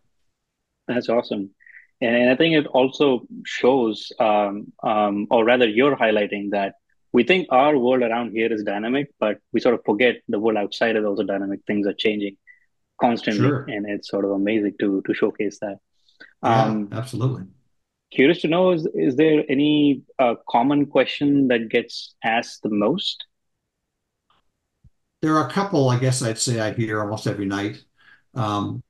That's 0.89 1.07
awesome. 1.07 1.51
And, 2.01 2.29
I 2.29 2.35
think 2.35 2.55
it 2.55 2.67
also 2.67 3.21
shows, 3.45 4.11
um, 4.19 4.73
um, 4.83 5.25
or 5.31 5.45
rather, 5.45 5.69
you're 5.69 5.95
highlighting 5.95 6.49
that 6.51 6.75
we 7.13 7.23
think 7.23 7.47
our 7.51 7.77
world 7.77 8.03
around 8.03 8.31
here 8.33 8.51
is 8.51 8.63
dynamic, 8.63 9.11
but 9.19 9.39
we 9.53 9.59
sort 9.59 9.75
of 9.75 9.81
forget 9.85 10.17
the 10.27 10.39
world 10.39 10.57
outside 10.57 10.95
is 10.97 11.05
also 11.05 11.23
dynamic. 11.23 11.61
Things 11.67 11.87
are 11.87 11.93
changing 11.93 12.37
constantly, 13.01 13.41
Sure. 13.49 13.65
and 13.67 13.89
it's 13.89 14.09
sort 14.09 14.25
of 14.25 14.31
amazing 14.31 14.75
to 14.81 15.01
to 15.07 15.13
showcase 15.13 15.59
that. 15.61 15.77
Yeah, 16.43 16.71
Um, 16.71 16.89
absolutely. 16.91 17.45
curious 18.11 18.41
to 18.41 18.47
know, 18.47 18.71
is 18.71 18.87
is 18.93 19.15
there 19.15 19.43
any 19.49 20.03
uh, 20.19 20.35
common 20.49 20.85
question 20.85 21.47
that 21.49 21.69
gets 21.69 22.15
asked 22.23 22.63
the 22.63 22.69
most? 22.69 23.25
There 25.21 25.35
are 25.37 25.47
a 25.47 25.51
couple, 25.51 25.89
I 25.89 25.99
guess 25.99 26.21
I'd 26.21 26.37
say 26.39 26.59
I 26.59 26.73
hear 26.73 27.01
almost 27.01 27.27
every 27.27 27.45
night. 27.45 27.83
Um, 28.35 28.83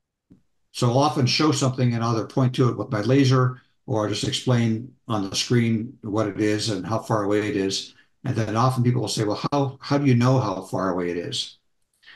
so 0.71 0.89
I'll 0.89 0.99
often 0.99 1.25
show 1.27 1.51
something 1.51 1.93
and 1.93 2.03
either 2.03 2.25
point 2.27 2.55
to 2.55 2.69
it 2.69 2.77
with 2.77 2.91
my 2.91 3.01
laser 3.01 3.61
or 3.85 4.09
just 4.09 4.25
explain 4.27 4.93
on 5.07 5.29
the 5.29 5.35
screen 5.35 5.97
what 6.01 6.27
it 6.27 6.39
is 6.41 6.69
and 6.69 6.85
how 6.85 6.99
far 6.99 7.23
away 7.23 7.49
it 7.49 7.57
is. 7.57 7.95
And 8.23 8.35
then 8.35 8.55
often 8.55 8.83
people 8.83 9.01
will 9.01 9.09
say, 9.09 9.25
well, 9.25 9.41
how, 9.51 9.77
how 9.81 9.97
do 9.97 10.05
you 10.05 10.15
know 10.15 10.39
how 10.39 10.61
far 10.61 10.89
away 10.91 11.11
it 11.11 11.17
is? 11.17 11.57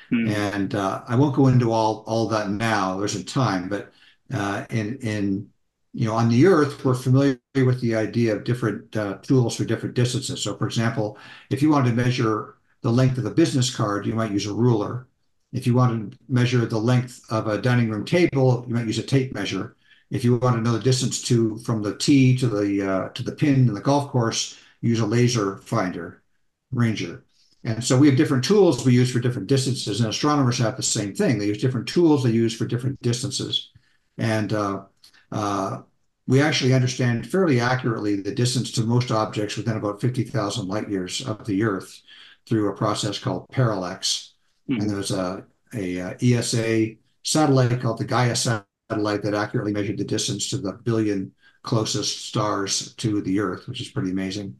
Hmm. 0.09 0.27
And 0.27 0.75
uh, 0.75 1.03
I 1.07 1.15
won't 1.15 1.35
go 1.35 1.47
into 1.47 1.71
all, 1.71 2.03
all 2.07 2.27
that 2.29 2.49
now. 2.49 2.97
There's 2.97 3.15
a 3.15 3.23
time, 3.23 3.67
but 3.67 3.91
uh, 4.33 4.65
in, 4.69 4.97
in, 4.99 5.49
you 5.93 6.07
know, 6.07 6.13
on 6.13 6.29
the 6.29 6.45
Earth, 6.45 6.85
we're 6.85 6.93
familiar 6.93 7.39
with 7.55 7.81
the 7.81 7.95
idea 7.95 8.35
of 8.35 8.43
different 8.43 8.95
uh, 8.95 9.17
tools 9.21 9.55
for 9.57 9.65
different 9.65 9.95
distances. 9.95 10.41
So, 10.41 10.55
for 10.55 10.65
example, 10.65 11.17
if 11.49 11.61
you 11.61 11.69
wanted 11.69 11.89
to 11.89 11.95
measure 11.95 12.55
the 12.81 12.91
length 12.91 13.17
of 13.17 13.25
a 13.25 13.31
business 13.31 13.75
card, 13.75 14.05
you 14.05 14.13
might 14.13 14.31
use 14.31 14.45
a 14.45 14.53
ruler. 14.53 15.07
If 15.51 15.65
you 15.65 15.73
wanted 15.73 16.11
to 16.11 16.17
measure 16.29 16.65
the 16.65 16.77
length 16.77 17.21
of 17.29 17.47
a 17.47 17.57
dining 17.57 17.89
room 17.89 18.05
table, 18.05 18.63
you 18.67 18.75
might 18.75 18.85
use 18.85 18.99
a 18.99 19.03
tape 19.03 19.33
measure. 19.33 19.75
If 20.09 20.23
you 20.23 20.37
want 20.37 20.55
to 20.55 20.61
know 20.61 20.73
the 20.73 20.83
distance 20.83 21.21
to 21.23 21.57
from 21.59 21.81
the 21.81 21.97
tee 21.97 22.37
to 22.37 22.47
the 22.47 22.89
uh, 22.89 23.09
to 23.09 23.23
the 23.23 23.31
pin 23.31 23.67
in 23.67 23.73
the 23.73 23.81
golf 23.81 24.11
course, 24.11 24.57
use 24.81 24.99
a 24.99 25.05
laser 25.05 25.57
finder, 25.57 26.23
ranger. 26.71 27.23
And 27.63 27.83
so 27.83 27.97
we 27.97 28.07
have 28.07 28.17
different 28.17 28.43
tools 28.43 28.85
we 28.85 28.93
use 28.93 29.11
for 29.11 29.19
different 29.19 29.47
distances, 29.47 29.99
and 29.99 30.09
astronomers 30.09 30.57
have 30.59 30.77
the 30.77 30.83
same 30.83 31.13
thing. 31.13 31.37
They 31.37 31.47
use 31.47 31.57
different 31.61 31.87
tools 31.87 32.23
they 32.23 32.31
use 32.31 32.55
for 32.55 32.65
different 32.65 33.01
distances. 33.01 33.71
And 34.17 34.53
uh, 34.53 34.83
uh, 35.31 35.81
we 36.27 36.41
actually 36.41 36.73
understand 36.73 37.29
fairly 37.29 37.59
accurately 37.59 38.21
the 38.21 38.33
distance 38.35 38.71
to 38.73 38.81
most 38.83 39.11
objects 39.11 39.57
within 39.57 39.77
about 39.77 40.01
50,000 40.01 40.67
light 40.67 40.89
years 40.89 41.21
of 41.25 41.45
the 41.45 41.63
Earth 41.63 42.01
through 42.47 42.69
a 42.69 42.75
process 42.75 43.19
called 43.19 43.49
parallax. 43.49 44.33
And 44.77 44.87
Hmm. 44.87 44.87
there's 44.89 45.11
a, 45.11 45.45
a, 45.73 45.99
uh, 45.99 46.13
ESA 46.21 46.97
satellite 47.23 47.81
called 47.81 47.97
the 47.99 48.05
Gaia 48.05 48.35
satellite 48.35 49.23
that 49.23 49.33
accurately 49.33 49.73
measured 49.73 49.97
the 49.97 50.05
distance 50.05 50.49
to 50.49 50.57
the 50.57 50.73
billion 50.73 51.31
closest 51.67 52.25
stars 52.25 52.93
to 52.95 53.21
the 53.21 53.39
Earth, 53.39 53.67
which 53.67 53.81
is 53.81 53.89
pretty 53.89 54.11
amazing. 54.11 54.57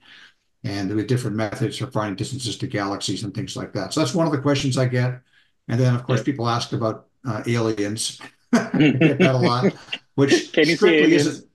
And 0.64 0.90
there 0.90 0.98
are 0.98 1.04
different 1.04 1.38
methods 1.38 1.78
for 1.78 1.88
finding 1.88 2.16
distances 2.16 2.58
to 2.58 2.68
galaxies 2.68 3.24
and 3.24 3.34
things 3.34 3.56
like 3.56 3.74
that. 3.74 3.94
So 3.94 4.02
that's 4.02 4.14
one 4.14 4.28
of 4.28 4.34
the 4.34 4.42
questions 4.42 4.78
I 4.78 4.88
get. 4.88 5.22
And 5.68 5.80
then, 5.80 5.96
of 5.96 6.04
course, 6.04 6.22
people 6.22 6.48
ask 6.50 6.74
about 6.74 7.08
uh, 7.26 7.44
aliens. 7.48 8.20
Get 8.54 9.20
that 9.20 9.36
a 9.36 9.38
lot, 9.38 9.74
which 10.16 10.54
Can 10.54 10.66
strictly 10.66 11.14
isn't. 11.14 11.46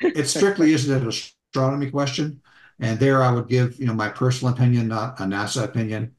It 0.00 0.26
strictly 0.26 0.72
isn't 0.72 1.02
an 1.02 1.08
astronomy 1.08 1.90
question. 1.90 2.42
And 2.80 2.98
there 2.98 3.22
I 3.22 3.30
would 3.30 3.48
give, 3.48 3.78
you 3.78 3.86
know, 3.86 3.94
my 3.94 4.08
personal 4.08 4.52
opinion, 4.52 4.88
not 4.88 5.20
a 5.20 5.24
NASA 5.24 5.62
opinion. 5.62 6.14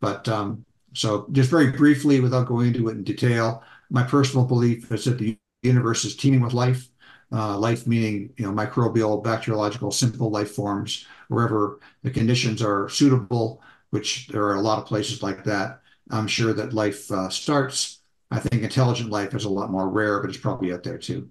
But 0.00 0.28
um, 0.28 0.64
so 0.92 1.28
just 1.30 1.50
very 1.50 1.70
briefly, 1.70 2.18
without 2.20 2.48
going 2.48 2.68
into 2.68 2.88
it 2.88 2.92
in 2.92 3.04
detail, 3.04 3.62
my 3.90 4.02
personal 4.02 4.44
belief 4.44 4.90
is 4.90 5.04
that 5.04 5.18
the 5.18 5.38
universe 5.62 6.04
is 6.04 6.16
teeming 6.16 6.40
with 6.40 6.52
life. 6.52 6.88
Uh, 7.32 7.58
life 7.58 7.86
meaning, 7.86 8.32
you 8.36 8.46
know, 8.46 8.52
microbial, 8.52 9.22
bacteriological, 9.22 9.90
simple 9.90 10.30
life 10.30 10.52
forms, 10.52 11.06
wherever 11.28 11.80
the 12.02 12.10
conditions 12.10 12.62
are 12.62 12.88
suitable, 12.88 13.60
which 13.90 14.28
there 14.28 14.44
are 14.44 14.54
a 14.54 14.60
lot 14.60 14.78
of 14.78 14.86
places 14.86 15.22
like 15.22 15.42
that. 15.44 15.80
I'm 16.10 16.28
sure 16.28 16.52
that 16.52 16.72
life 16.72 17.10
uh, 17.10 17.28
starts. 17.28 18.00
I 18.30 18.38
think 18.38 18.62
intelligent 18.62 19.10
life 19.10 19.34
is 19.34 19.44
a 19.44 19.50
lot 19.50 19.70
more 19.70 19.88
rare, 19.88 20.20
but 20.20 20.30
it's 20.30 20.38
probably 20.38 20.72
out 20.72 20.84
there 20.84 20.98
too. 20.98 21.28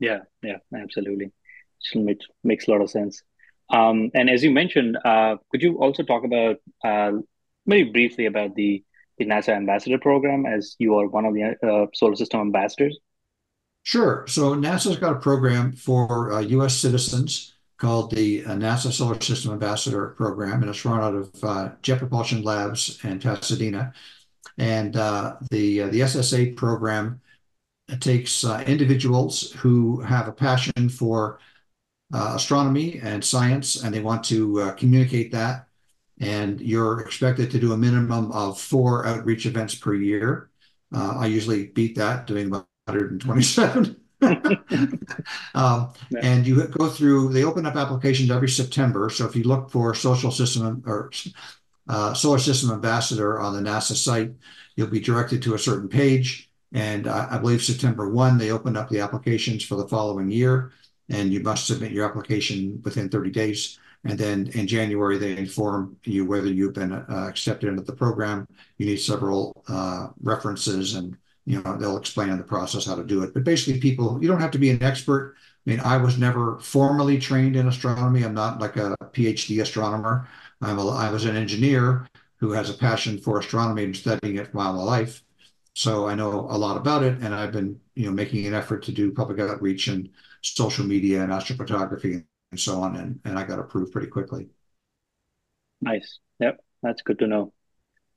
Yeah, 0.00 0.20
yeah, 0.42 0.56
absolutely. 0.74 1.30
It 1.94 2.24
makes 2.42 2.66
a 2.66 2.70
lot 2.70 2.80
of 2.80 2.90
sense. 2.90 3.22
Um, 3.70 4.10
and 4.14 4.28
as 4.28 4.42
you 4.42 4.50
mentioned, 4.50 4.98
uh, 5.04 5.36
could 5.50 5.62
you 5.62 5.78
also 5.78 6.02
talk 6.02 6.24
about 6.24 6.56
uh, 6.84 7.12
very 7.66 7.84
briefly 7.84 8.26
about 8.26 8.54
the 8.54 8.84
the 9.18 9.26
NASA 9.26 9.50
Ambassador 9.50 9.98
Program, 9.98 10.46
as 10.46 10.76
you 10.78 10.98
are 10.98 11.06
one 11.06 11.26
of 11.26 11.34
the 11.34 11.54
uh, 11.62 11.86
solar 11.92 12.16
system 12.16 12.40
ambassadors? 12.40 12.98
Sure. 13.82 14.26
So 14.28 14.54
NASA's 14.54 14.98
got 14.98 15.16
a 15.16 15.20
program 15.20 15.72
for 15.72 16.32
uh, 16.32 16.40
U.S. 16.40 16.76
citizens 16.76 17.54
called 17.78 18.10
the 18.10 18.44
uh, 18.44 18.50
NASA 18.50 18.92
Solar 18.92 19.20
System 19.20 19.52
Ambassador 19.52 20.08
Program, 20.10 20.60
and 20.62 20.70
it's 20.70 20.84
run 20.84 21.00
out 21.00 21.14
of 21.14 21.44
uh, 21.44 21.70
Jet 21.82 21.98
Propulsion 21.98 22.42
Labs 22.42 23.02
in 23.04 23.18
Pasadena. 23.18 23.92
And 24.58 24.96
uh, 24.96 25.36
the 25.50 25.82
uh, 25.82 25.86
the 25.88 26.00
SSA 26.00 26.56
program 26.56 27.20
takes 28.00 28.44
uh, 28.44 28.62
individuals 28.66 29.52
who 29.52 30.00
have 30.02 30.28
a 30.28 30.32
passion 30.32 30.88
for 30.88 31.40
astronomy 32.12 32.98
and 33.02 33.24
science, 33.24 33.82
and 33.82 33.94
they 33.94 34.00
want 34.00 34.24
to 34.24 34.74
communicate 34.76 35.32
that. 35.32 35.66
And 36.20 36.60
you're 36.60 37.00
expected 37.00 37.50
to 37.52 37.58
do 37.60 37.72
a 37.72 37.78
minimum 37.78 38.30
of 38.32 38.60
four 38.60 39.06
outreach 39.06 39.46
events 39.46 39.74
per 39.74 39.94
year. 39.94 40.50
I 40.92 41.26
usually 41.26 41.68
beat 41.68 41.96
that, 41.96 42.26
doing 42.26 42.48
about 42.48 42.69
127. 42.94 43.96
um, 45.54 45.92
Yeah. 46.10 46.20
and 46.22 46.46
you 46.46 46.66
go 46.66 46.88
through, 46.88 47.32
they 47.32 47.44
open 47.44 47.66
up 47.66 47.76
applications 47.76 48.30
every 48.30 48.48
September. 48.48 49.08
So 49.10 49.26
if 49.26 49.34
you 49.34 49.44
look 49.44 49.70
for 49.70 49.94
social 49.94 50.30
system 50.30 50.82
or 50.86 51.10
uh, 51.88 52.14
solar 52.14 52.38
system 52.38 52.70
ambassador 52.70 53.40
on 53.40 53.54
the 53.54 53.68
NASA 53.70 53.96
site, 53.96 54.32
you'll 54.76 54.88
be 54.88 55.00
directed 55.00 55.42
to 55.42 55.54
a 55.54 55.58
certain 55.58 55.88
page. 55.88 56.50
And 56.72 57.08
I, 57.08 57.28
I 57.32 57.38
believe 57.38 57.62
September 57.62 58.08
1, 58.10 58.38
they 58.38 58.50
open 58.50 58.76
up 58.76 58.88
the 58.88 59.00
applications 59.00 59.64
for 59.64 59.74
the 59.76 59.88
following 59.88 60.30
year, 60.30 60.70
and 61.08 61.32
you 61.32 61.40
must 61.40 61.66
submit 61.66 61.90
your 61.92 62.08
application 62.08 62.80
within 62.84 63.08
30 63.08 63.30
days. 63.30 63.78
And 64.04 64.18
then 64.18 64.50
in 64.54 64.66
January, 64.66 65.18
they 65.18 65.36
inform 65.36 65.96
you 66.04 66.24
whether 66.24 66.46
you've 66.46 66.72
been 66.74 66.92
uh, 66.92 67.26
accepted 67.28 67.68
into 67.68 67.82
the 67.82 67.92
program. 67.92 68.46
You 68.78 68.86
need 68.86 68.96
several 68.98 69.62
uh, 69.68 70.08
references, 70.22 70.94
and 70.94 71.16
you 71.50 71.62
know 71.62 71.76
they'll 71.76 71.96
explain 71.96 72.30
in 72.30 72.38
the 72.38 72.44
process 72.44 72.86
how 72.86 72.94
to 72.94 73.04
do 73.04 73.22
it. 73.22 73.34
But 73.34 73.44
basically, 73.44 73.80
people, 73.80 74.18
you 74.20 74.28
don't 74.28 74.40
have 74.40 74.52
to 74.52 74.58
be 74.58 74.70
an 74.70 74.82
expert. 74.82 75.34
I 75.66 75.70
mean, 75.70 75.80
I 75.80 75.96
was 75.96 76.18
never 76.18 76.58
formally 76.60 77.18
trained 77.18 77.56
in 77.56 77.68
astronomy. 77.68 78.22
I'm 78.22 78.34
not 78.34 78.60
like 78.60 78.76
a 78.76 78.96
PhD 79.12 79.60
astronomer. 79.60 80.28
I'm 80.62 80.78
a, 80.78 80.88
I 80.88 81.10
was 81.10 81.24
an 81.24 81.36
engineer 81.36 82.06
who 82.36 82.52
has 82.52 82.70
a 82.70 82.74
passion 82.74 83.18
for 83.18 83.38
astronomy 83.38 83.84
and 83.84 83.96
studying 83.96 84.36
it 84.36 84.54
my 84.54 84.66
whole 84.66 84.84
life. 84.84 85.22
So 85.74 86.06
I 86.08 86.14
know 86.14 86.46
a 86.50 86.58
lot 86.58 86.76
about 86.76 87.02
it, 87.02 87.18
and 87.20 87.34
I've 87.34 87.52
been, 87.52 87.80
you 87.94 88.06
know, 88.06 88.12
making 88.12 88.46
an 88.46 88.54
effort 88.54 88.82
to 88.84 88.92
do 88.92 89.12
public 89.12 89.38
outreach 89.38 89.88
and 89.88 90.08
social 90.42 90.84
media 90.84 91.22
and 91.22 91.32
astrophotography 91.32 92.24
and 92.50 92.60
so 92.60 92.80
on, 92.80 92.96
and, 92.96 93.20
and 93.24 93.38
I 93.38 93.44
got 93.44 93.58
approved 93.58 93.92
pretty 93.92 94.08
quickly. 94.08 94.48
Nice. 95.80 96.18
Yep, 96.40 96.60
that's 96.82 97.02
good 97.02 97.18
to 97.20 97.26
know. 97.26 97.52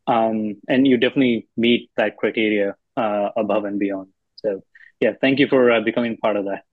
Um, 0.08 0.56
and 0.68 0.88
you 0.88 0.98
definitely 0.98 1.48
meet 1.56 1.92
that 1.96 2.18
criteria 2.18 2.76
uh, 2.98 3.30
above 3.36 3.66
and 3.66 3.80
beyond. 3.80 4.10
So 4.38 4.62
yeah, 5.00 5.14
thank 5.20 5.40
you 5.40 5.48
for 5.48 5.72
uh, 5.72 5.82
becoming 5.82 6.18
part 6.18 6.36
of 6.38 6.46
that. 6.46 6.64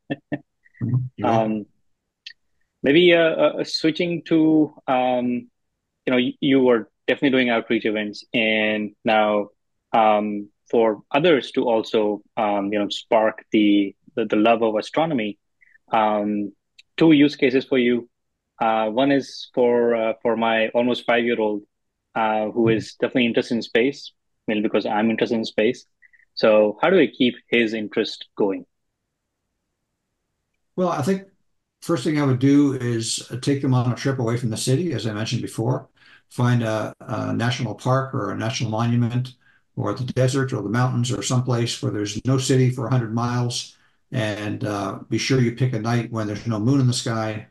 Mhm. 0.82 1.10
Welcome. 1.18 1.42
Um, 1.62 1.66
maybe 2.82 3.14
uh, 3.14 3.18
uh, 3.20 3.64
switching 3.64 4.22
to 4.24 4.74
um, 4.86 5.26
you 6.06 6.10
know 6.10 6.16
you, 6.16 6.32
you 6.40 6.60
were 6.60 6.90
definitely 7.06 7.30
doing 7.36 7.50
outreach 7.50 7.84
events, 7.84 8.24
and 8.32 8.92
now 9.04 9.48
um, 9.92 10.48
for 10.70 11.02
others 11.10 11.50
to 11.52 11.64
also 11.64 12.22
um, 12.36 12.72
you 12.72 12.78
know 12.78 12.88
spark 12.88 13.44
the, 13.52 13.94
the 14.16 14.24
the 14.24 14.36
love 14.36 14.62
of 14.62 14.76
astronomy. 14.76 15.38
Um, 15.92 16.52
two 16.96 17.12
use 17.12 17.36
cases 17.36 17.64
for 17.64 17.78
you. 17.78 18.08
Uh, 18.60 18.88
one 18.90 19.10
is 19.10 19.50
for 19.54 19.94
uh, 19.94 20.12
for 20.22 20.36
my 20.36 20.68
almost 20.68 21.04
five 21.04 21.24
year 21.24 21.40
old 21.40 21.62
uh, 22.14 22.50
who 22.50 22.68
is 22.68 22.94
definitely 22.94 23.26
interested 23.26 23.54
in 23.56 23.62
space, 23.62 24.12
mainly 24.46 24.62
because 24.62 24.86
I'm 24.86 25.10
interested 25.10 25.36
in 25.36 25.44
space. 25.44 25.84
So 26.34 26.78
how 26.80 26.90
do 26.90 26.98
I 26.98 27.06
keep 27.06 27.36
his 27.48 27.74
interest 27.74 28.28
going? 28.36 28.66
Well, 30.76 30.88
I 30.88 31.02
think 31.02 31.24
first 31.82 32.04
thing 32.04 32.20
I 32.20 32.24
would 32.24 32.38
do 32.38 32.74
is 32.74 33.30
take 33.42 33.62
them 33.62 33.74
on 33.74 33.92
a 33.92 33.96
trip 33.96 34.18
away 34.18 34.36
from 34.36 34.50
the 34.50 34.56
city, 34.56 34.92
as 34.92 35.06
I 35.06 35.12
mentioned 35.12 35.42
before. 35.42 35.88
Find 36.28 36.62
a, 36.62 36.94
a 37.00 37.32
national 37.32 37.74
park 37.74 38.14
or 38.14 38.30
a 38.30 38.36
national 38.36 38.70
monument 38.70 39.34
or 39.76 39.94
the 39.94 40.04
desert 40.04 40.52
or 40.52 40.62
the 40.62 40.68
mountains 40.68 41.10
or 41.10 41.22
someplace 41.22 41.82
where 41.82 41.92
there's 41.92 42.24
no 42.24 42.38
city 42.38 42.70
for 42.70 42.82
100 42.82 43.12
miles. 43.14 43.76
And 44.12 44.64
uh, 44.64 45.00
be 45.08 45.18
sure 45.18 45.40
you 45.40 45.52
pick 45.52 45.72
a 45.72 45.78
night 45.78 46.10
when 46.10 46.26
there's 46.26 46.46
no 46.46 46.58
moon 46.58 46.80
in 46.80 46.86
the 46.86 46.92
sky 46.92 47.46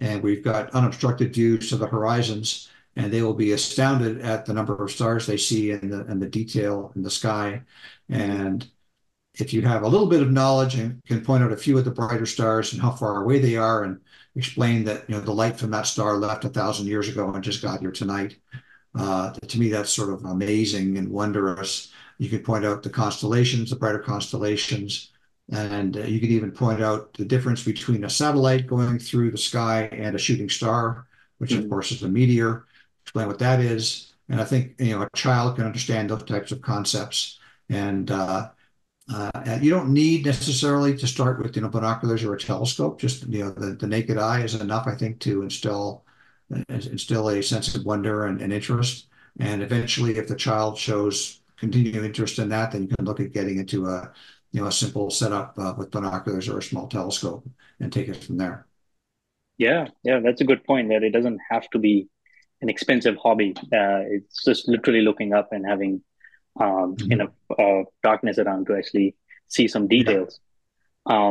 and 0.00 0.22
we've 0.22 0.42
got 0.42 0.70
unobstructed 0.70 1.34
views 1.34 1.68
to 1.68 1.76
the 1.76 1.86
horizons. 1.86 2.68
And 2.96 3.12
they 3.12 3.22
will 3.22 3.34
be 3.34 3.52
astounded 3.52 4.20
at 4.20 4.44
the 4.46 4.52
number 4.52 4.82
of 4.82 4.90
stars 4.90 5.26
they 5.26 5.38
see 5.38 5.70
and 5.72 5.92
the, 5.92 6.00
and 6.06 6.20
the 6.20 6.28
detail 6.28 6.92
in 6.94 7.02
the 7.02 7.10
sky. 7.10 7.62
And 8.08 8.68
if 9.34 9.52
you 9.52 9.62
have 9.62 9.82
a 9.82 9.88
little 9.88 10.06
bit 10.08 10.22
of 10.22 10.30
knowledge 10.30 10.74
and 10.74 11.02
can 11.06 11.24
point 11.24 11.42
out 11.42 11.52
a 11.52 11.56
few 11.56 11.78
of 11.78 11.84
the 11.84 11.90
brighter 11.90 12.26
stars 12.26 12.72
and 12.72 12.82
how 12.82 12.90
far 12.90 13.22
away 13.22 13.38
they 13.38 13.56
are 13.56 13.84
and 13.84 13.98
explain 14.36 14.84
that 14.84 15.08
you 15.08 15.14
know 15.14 15.20
the 15.20 15.32
light 15.32 15.58
from 15.58 15.70
that 15.70 15.86
star 15.86 16.16
left 16.16 16.44
a 16.44 16.48
thousand 16.50 16.86
years 16.86 17.08
ago 17.08 17.30
and 17.32 17.42
just 17.44 17.62
got 17.62 17.80
here 17.80 17.90
tonight 17.92 18.36
uh, 18.98 19.32
to 19.32 19.58
me 19.58 19.68
that's 19.70 19.92
sort 19.92 20.10
of 20.10 20.24
amazing 20.24 20.98
and 20.98 21.08
wondrous 21.08 21.92
you 22.18 22.28
can 22.28 22.40
point 22.42 22.64
out 22.64 22.82
the 22.82 22.90
constellations 22.90 23.70
the 23.70 23.76
brighter 23.76 23.98
constellations 23.98 25.12
and 25.50 25.96
uh, 25.96 26.00
you 26.02 26.20
can 26.20 26.30
even 26.30 26.50
point 26.52 26.82
out 26.82 27.12
the 27.14 27.24
difference 27.24 27.62
between 27.64 28.04
a 28.04 28.10
satellite 28.10 28.66
going 28.66 28.98
through 28.98 29.30
the 29.30 29.38
sky 29.38 29.84
and 29.92 30.14
a 30.14 30.18
shooting 30.18 30.48
star 30.48 31.06
which 31.38 31.52
of 31.54 31.64
Mhm. 31.64 31.68
course 31.70 31.92
is 31.92 32.02
a 32.02 32.08
meteor 32.08 32.66
explain 33.02 33.26
what 33.26 33.38
that 33.38 33.60
is 33.60 34.12
and 34.28 34.40
i 34.40 34.44
think 34.44 34.74
you 34.78 34.96
know 34.96 35.02
a 35.02 35.16
child 35.16 35.56
can 35.56 35.66
understand 35.66 36.10
those 36.10 36.24
types 36.24 36.52
of 36.52 36.60
concepts 36.60 37.38
and 37.68 38.10
uh, 38.10 38.50
uh, 39.12 39.58
you 39.60 39.70
don't 39.70 39.92
need 39.92 40.24
necessarily 40.24 40.96
to 40.96 41.06
start 41.06 41.42
with, 41.42 41.56
you 41.56 41.62
know, 41.62 41.68
binoculars 41.68 42.22
or 42.24 42.34
a 42.34 42.38
telescope. 42.38 43.00
Just, 43.00 43.26
you 43.26 43.44
know, 43.44 43.50
the, 43.50 43.74
the 43.74 43.86
naked 43.86 44.16
eye 44.16 44.42
is 44.42 44.54
enough, 44.54 44.86
I 44.86 44.94
think, 44.94 45.18
to 45.20 45.42
instill 45.42 46.04
instill 46.68 47.30
a 47.30 47.42
sense 47.42 47.74
of 47.74 47.84
wonder 47.84 48.26
and, 48.26 48.40
and 48.40 48.52
interest. 48.52 49.08
And 49.40 49.62
eventually, 49.62 50.18
if 50.18 50.28
the 50.28 50.36
child 50.36 50.76
shows 50.78 51.40
continued 51.56 52.04
interest 52.04 52.38
in 52.38 52.50
that, 52.50 52.72
then 52.72 52.82
you 52.82 52.88
can 52.88 53.06
look 53.06 53.20
at 53.20 53.32
getting 53.32 53.58
into 53.58 53.86
a, 53.86 54.12
you 54.52 54.60
know, 54.60 54.66
a 54.66 54.72
simple 54.72 55.10
setup 55.10 55.58
uh, 55.58 55.74
with 55.76 55.90
binoculars 55.90 56.48
or 56.48 56.58
a 56.58 56.62
small 56.62 56.88
telescope 56.88 57.48
and 57.80 57.92
take 57.92 58.08
it 58.08 58.22
from 58.22 58.36
there. 58.36 58.66
Yeah, 59.58 59.88
yeah, 60.02 60.20
that's 60.20 60.40
a 60.40 60.44
good 60.44 60.64
point 60.64 60.88
that 60.90 61.02
it 61.02 61.10
doesn't 61.10 61.40
have 61.50 61.68
to 61.70 61.78
be 61.78 62.08
an 62.62 62.70
expensive 62.70 63.16
hobby. 63.22 63.54
Uh, 63.72 64.02
it's 64.16 64.44
just 64.44 64.68
literally 64.68 65.02
looking 65.02 65.34
up 65.34 65.50
and 65.52 65.66
having 65.66 66.02
um, 66.60 66.96
Mhm. 66.96 67.12
enough 67.12 67.30
uh, 67.58 67.82
darkness 68.02 68.38
around 68.38 68.66
to 68.68 68.76
actually 68.76 69.16
see 69.48 69.68
some 69.68 69.88
Yeah, 69.88 70.04
details. 70.04 70.40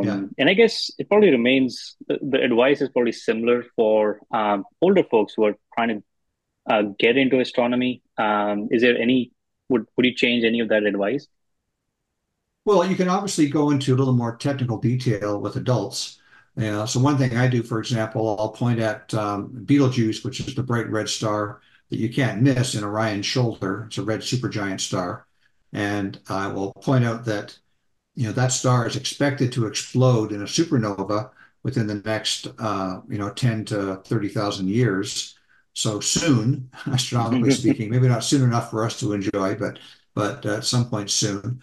yeah. 0.01 0.15
Um, 0.15 0.31
and 0.37 0.49
I 0.49 0.53
guess 0.53 0.91
it 0.99 1.09
probably 1.09 1.31
remains 1.31 1.95
the, 2.07 2.19
the 2.21 2.41
advice 2.41 2.81
is 2.81 2.89
probably 2.89 3.13
similar 3.13 3.63
for 3.75 4.21
um, 4.33 4.65
older 4.81 5.03
folks 5.03 5.33
who 5.35 5.45
are 5.45 5.55
trying 5.75 5.89
to 5.89 6.03
uh, 6.69 6.83
get 6.99 7.17
into 7.17 7.39
astronomy. 7.39 8.03
Um, 8.17 8.69
is 8.71 8.81
there 8.81 8.97
any 8.97 9.31
would 9.69 9.85
would 9.97 10.05
you 10.05 10.15
change 10.15 10.43
any 10.45 10.59
of 10.61 10.69
that 10.69 10.83
advice? 10.83 11.27
Well, 12.65 12.85
you 12.85 12.95
can 12.95 13.09
obviously 13.09 13.49
go 13.49 13.69
into 13.71 13.93
a 13.93 13.97
little 13.97 14.13
more 14.13 14.35
technical 14.37 14.77
detail 14.77 15.39
with 15.41 15.55
adults. 15.55 16.19
So 16.57 16.99
one 16.99 17.17
thing 17.17 17.37
I 17.37 17.47
do, 17.47 17.63
for 17.63 17.79
example, 17.79 18.35
I'll 18.39 18.49
point 18.49 18.79
at 18.79 19.13
um, 19.13 19.47
Betelgeuse, 19.65 20.23
which 20.23 20.39
is 20.39 20.53
the 20.53 20.63
bright 20.63 20.89
red 20.89 21.09
star 21.09 21.61
that 21.89 21.99
you 21.99 22.09
can't 22.09 22.41
miss 22.41 22.75
in 22.75 22.83
Orion's 22.83 23.25
shoulder. 23.25 23.85
It's 23.87 23.97
a 23.97 24.03
red 24.03 24.21
supergiant 24.21 24.79
star. 24.79 25.27
And 25.73 26.19
I 26.27 26.47
will 26.47 26.73
point 26.73 27.05
out 27.05 27.25
that, 27.25 27.57
you 28.15 28.25
know, 28.25 28.33
that 28.33 28.51
star 28.51 28.87
is 28.87 28.95
expected 28.95 29.51
to 29.53 29.67
explode 29.67 30.31
in 30.31 30.41
a 30.41 30.45
supernova 30.45 31.31
within 31.63 31.87
the 31.87 32.01
next, 32.05 32.47
uh, 32.59 33.01
you 33.07 33.17
know, 33.17 33.29
10 33.29 33.65
to 33.65 33.95
30,000 34.05 34.67
years. 34.67 35.37
So 35.73 35.99
soon, 35.99 36.69
astronomically 36.87 37.51
speaking, 37.61 37.89
maybe 37.89 38.07
not 38.07 38.23
soon 38.23 38.43
enough 38.43 38.69
for 38.69 38.85
us 38.85 38.99
to 38.99 39.13
enjoy, 39.13 39.55
but 39.55 39.79
but 40.13 40.45
at 40.45 40.65
some 40.65 40.89
point 40.89 41.09
soon. 41.09 41.61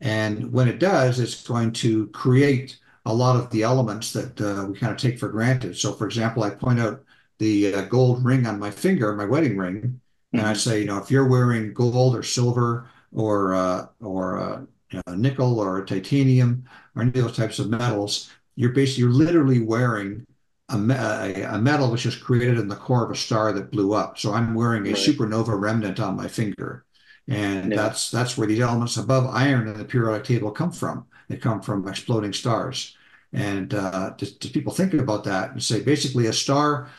And 0.00 0.52
when 0.52 0.68
it 0.68 0.78
does, 0.78 1.20
it's 1.20 1.46
going 1.46 1.72
to 1.72 2.06
create 2.08 2.78
a 3.10 3.12
lot 3.12 3.36
of 3.36 3.50
the 3.50 3.62
elements 3.62 4.12
that 4.12 4.40
uh, 4.40 4.66
we 4.66 4.78
kind 4.78 4.92
of 4.92 4.98
take 4.98 5.18
for 5.18 5.28
granted. 5.28 5.76
So, 5.76 5.92
for 5.92 6.06
example, 6.06 6.42
I 6.42 6.50
point 6.50 6.80
out 6.80 7.02
the 7.38 7.74
uh, 7.74 7.82
gold 7.82 8.24
ring 8.24 8.46
on 8.46 8.58
my 8.58 8.70
finger, 8.70 9.14
my 9.14 9.24
wedding 9.24 9.56
ring, 9.56 10.00
and 10.32 10.42
I 10.42 10.52
mm-hmm. 10.52 10.54
say, 10.54 10.80
you 10.80 10.86
know, 10.86 10.98
if 10.98 11.10
you're 11.10 11.26
wearing 11.26 11.72
gold 11.72 12.14
or 12.14 12.22
silver 12.22 12.88
or 13.12 13.54
uh, 13.54 13.86
or 14.00 14.38
uh, 14.38 14.60
you 14.90 15.00
know, 15.06 15.14
nickel 15.14 15.58
or 15.58 15.84
titanium 15.84 16.64
or 16.94 17.02
any 17.02 17.08
of 17.08 17.14
those 17.14 17.36
types 17.36 17.58
of 17.58 17.68
metals, 17.68 18.30
you're 18.56 18.70
basically 18.70 19.02
you're 19.02 19.12
literally 19.12 19.60
wearing 19.60 20.26
a, 20.68 20.74
a, 20.74 21.58
metal 21.58 21.90
which 21.90 22.06
is 22.06 22.14
created 22.14 22.58
in 22.58 22.68
the 22.68 22.76
core 22.76 23.04
of 23.04 23.10
a 23.10 23.16
star 23.16 23.52
that 23.52 23.72
blew 23.72 23.92
up. 23.92 24.18
So 24.18 24.32
I'm 24.32 24.54
wearing 24.54 24.86
a 24.86 24.90
right. 24.90 24.98
supernova 24.98 25.58
remnant 25.58 25.98
on 25.98 26.16
my 26.16 26.28
finger, 26.28 26.84
and 27.26 27.70
yeah. 27.70 27.76
that's 27.76 28.10
that's 28.10 28.38
where 28.38 28.46
these 28.46 28.60
elements 28.60 28.96
above 28.96 29.34
iron 29.34 29.66
in 29.66 29.78
the 29.78 29.84
periodic 29.84 30.24
table 30.24 30.50
come 30.50 30.72
from. 30.72 31.06
They 31.28 31.36
come 31.36 31.60
from 31.60 31.88
exploding 31.88 32.32
stars. 32.32 32.96
And 33.32 33.74
uh, 33.74 34.14
just, 34.16 34.40
just 34.40 34.54
people 34.54 34.72
think 34.72 34.94
about 34.94 35.24
that 35.24 35.52
and 35.52 35.62
say 35.62 35.80
basically 35.80 36.26
a 36.26 36.32
star 36.32 36.90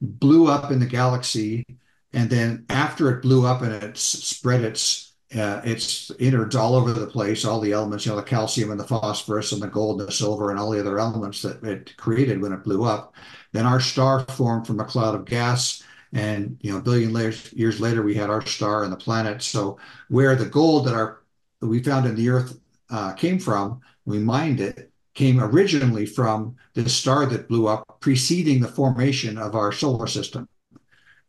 blew 0.00 0.46
up 0.48 0.70
in 0.70 0.78
the 0.78 0.86
galaxy, 0.86 1.66
and 2.12 2.30
then 2.30 2.64
after 2.68 3.10
it 3.10 3.22
blew 3.22 3.46
up 3.46 3.62
and 3.62 3.72
it 3.72 3.96
spread 3.96 4.62
its 4.62 5.14
uh, 5.34 5.62
it's 5.64 6.10
innards 6.18 6.54
all 6.54 6.74
over 6.74 6.92
the 6.92 7.06
place, 7.06 7.44
all 7.44 7.58
the 7.58 7.72
elements, 7.72 8.04
you 8.04 8.12
know, 8.12 8.16
the 8.16 8.22
calcium 8.22 8.70
and 8.70 8.78
the 8.78 8.86
phosphorus 8.86 9.52
and 9.52 9.62
the 9.62 9.66
gold 9.66 9.98
and 9.98 10.08
the 10.08 10.12
silver 10.12 10.50
and 10.50 10.60
all 10.60 10.70
the 10.70 10.78
other 10.78 10.98
elements 10.98 11.40
that 11.40 11.62
it 11.64 11.96
created 11.96 12.40
when 12.42 12.52
it 12.52 12.62
blew 12.62 12.84
up. 12.84 13.14
Then 13.52 13.64
our 13.64 13.80
star 13.80 14.20
formed 14.20 14.66
from 14.66 14.80
a 14.80 14.84
cloud 14.84 15.14
of 15.14 15.24
gas. 15.24 15.82
And, 16.12 16.58
you 16.60 16.70
know, 16.70 16.76
a 16.76 16.82
billion 16.82 17.14
layers, 17.14 17.50
years 17.54 17.80
later, 17.80 18.02
we 18.02 18.14
had 18.14 18.28
our 18.28 18.44
star 18.44 18.84
and 18.84 18.92
the 18.92 18.98
planet. 18.98 19.42
So 19.42 19.78
where 20.10 20.36
the 20.36 20.44
gold 20.44 20.86
that 20.86 20.94
our 20.94 21.22
that 21.60 21.68
we 21.68 21.82
found 21.82 22.04
in 22.04 22.14
the 22.14 22.28
earth 22.28 22.60
uh, 22.90 23.14
came 23.14 23.38
from, 23.38 23.80
we 24.04 24.18
mined 24.18 24.60
it, 24.60 24.91
came 25.14 25.42
originally 25.42 26.06
from 26.06 26.56
the 26.74 26.88
star 26.88 27.26
that 27.26 27.48
blew 27.48 27.66
up 27.66 28.00
preceding 28.00 28.60
the 28.60 28.68
formation 28.68 29.38
of 29.38 29.54
our 29.54 29.72
solar 29.72 30.06
system. 30.06 30.48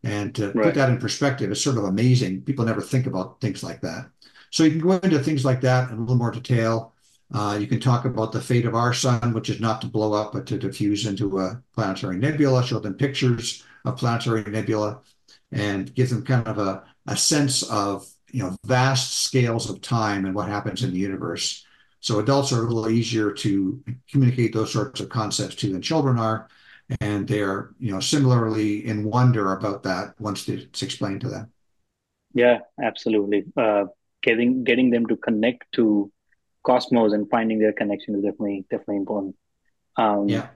And 0.03 0.35
to 0.35 0.51
right. 0.51 0.65
put 0.65 0.75
that 0.75 0.89
in 0.89 0.97
perspective 0.97 1.51
is 1.51 1.63
sort 1.63 1.77
of 1.77 1.85
amazing. 1.85 2.41
People 2.41 2.65
never 2.65 2.81
think 2.81 3.07
about 3.07 3.39
things 3.39 3.63
like 3.63 3.81
that. 3.81 4.09
So 4.51 4.63
you 4.63 4.71
can 4.71 4.81
go 4.81 4.91
into 4.91 5.19
things 5.19 5.45
like 5.45 5.61
that 5.61 5.89
in 5.89 5.97
a 5.97 5.99
little 5.99 6.15
more 6.15 6.31
detail. 6.31 6.93
Uh, 7.33 7.57
you 7.59 7.65
can 7.67 7.79
talk 7.79 8.05
about 8.05 8.31
the 8.31 8.41
fate 8.41 8.65
of 8.65 8.75
our 8.75 8.93
sun, 8.93 9.33
which 9.33 9.49
is 9.49 9.59
not 9.59 9.81
to 9.81 9.87
blow 9.87 10.13
up, 10.13 10.33
but 10.33 10.45
to 10.45 10.57
diffuse 10.57 11.07
into 11.07 11.39
a 11.39 11.61
planetary 11.73 12.17
nebula, 12.17 12.63
show 12.63 12.79
them 12.79 12.93
pictures 12.93 13.63
of 13.85 13.97
planetary 13.97 14.43
nebula, 14.43 14.99
and 15.51 15.93
give 15.95 16.09
them 16.09 16.23
kind 16.23 16.47
of 16.47 16.59
a, 16.59 16.83
a 17.07 17.17
sense 17.17 17.63
of 17.63 18.07
you 18.31 18.43
know 18.43 18.55
vast 18.65 19.23
scales 19.23 19.69
of 19.69 19.81
time 19.81 20.25
and 20.25 20.35
what 20.35 20.47
happens 20.47 20.83
in 20.83 20.91
the 20.91 20.99
universe. 20.99 21.65
So 22.03 22.19
adults 22.19 22.51
are 22.51 22.59
a 22.59 22.67
little 22.67 22.89
easier 22.89 23.31
to 23.31 23.81
communicate 24.11 24.53
those 24.53 24.73
sorts 24.73 24.99
of 24.99 25.07
concepts 25.07 25.55
to 25.55 25.71
than 25.71 25.81
children 25.81 26.19
are. 26.19 26.49
And 26.99 27.25
they're 27.25 27.71
you 27.79 27.93
know 27.93 28.01
similarly 28.01 28.85
in 28.85 29.05
wonder 29.05 29.53
about 29.53 29.83
that 29.83 30.13
once 30.19 30.49
it's 30.49 30.83
explained 30.83 31.21
to 31.21 31.29
them. 31.29 31.51
Yeah 32.33 32.59
absolutely. 32.83 33.45
Uh, 33.55 33.85
getting 34.21 34.65
getting 34.65 34.89
them 34.89 35.05
to 35.07 35.15
connect 35.15 35.63
to 35.73 36.11
cosmos 36.65 37.13
and 37.13 37.29
finding 37.29 37.57
their 37.57 37.71
connection 37.71 38.15
is 38.15 38.21
definitely 38.23 38.65
definitely 38.69 38.97
important. 38.97 39.37
Um, 39.95 40.27
yeah. 40.27 40.47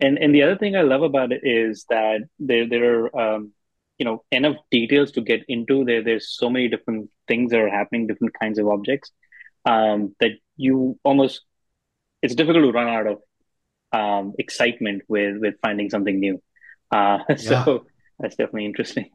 and 0.00 0.16
and 0.16 0.34
the 0.34 0.44
other 0.44 0.56
thing 0.56 0.76
i 0.76 0.82
love 0.82 1.02
about 1.02 1.30
it 1.30 1.42
is 1.42 1.84
that 1.90 2.20
there 2.38 2.66
there 2.66 3.04
are 3.04 3.20
um, 3.20 3.52
you 3.98 4.06
know 4.06 4.24
enough 4.32 4.56
details 4.70 5.12
to 5.12 5.20
get 5.20 5.44
into. 5.46 5.84
There 5.84 6.02
there's 6.02 6.30
so 6.30 6.48
many 6.48 6.68
different 6.68 7.10
things 7.28 7.50
that 7.50 7.60
are 7.60 7.68
happening 7.68 8.06
different 8.06 8.32
kinds 8.40 8.58
of 8.58 8.66
objects 8.66 9.12
um, 9.66 10.14
that 10.20 10.30
you 10.56 10.98
almost 11.04 11.42
it's 12.22 12.34
difficult 12.34 12.64
to 12.64 12.72
run 12.72 12.88
out 12.88 13.06
of 13.06 13.18
um, 13.92 14.32
excitement 14.38 15.02
with 15.08 15.36
with 15.38 15.54
finding 15.60 15.90
something 15.90 16.18
new. 16.18 16.42
Uh, 16.90 17.18
so 17.36 17.86
that's 18.18 18.36
definitely 18.36 18.64
interesting. 18.64 19.10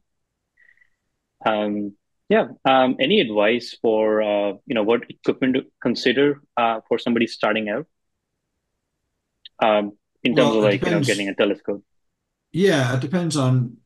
Um, 1.46 1.96
yeah. 2.30 2.48
Um, 2.64 2.96
any 3.00 3.20
advice 3.20 3.76
for 3.82 4.22
uh, 4.22 4.54
you 4.66 4.76
know 4.76 4.84
what 4.84 5.10
equipment 5.10 5.56
to 5.56 5.66
consider 5.82 6.42
uh, 6.58 6.82
for 6.88 7.00
somebody 7.00 7.28
starting 7.28 7.70
out? 7.70 7.88
Um, 9.64 9.94
in 10.24 10.36
terms 10.36 10.50
well, 10.50 10.58
of 10.60 10.64
like 10.64 10.86
you 10.86 10.92
know 10.92 11.02
getting 11.02 11.30
a 11.30 11.36
telescope. 11.36 11.84
Yeah, 12.52 12.96
it 12.96 13.02
depends 13.02 13.36
on 13.38 13.78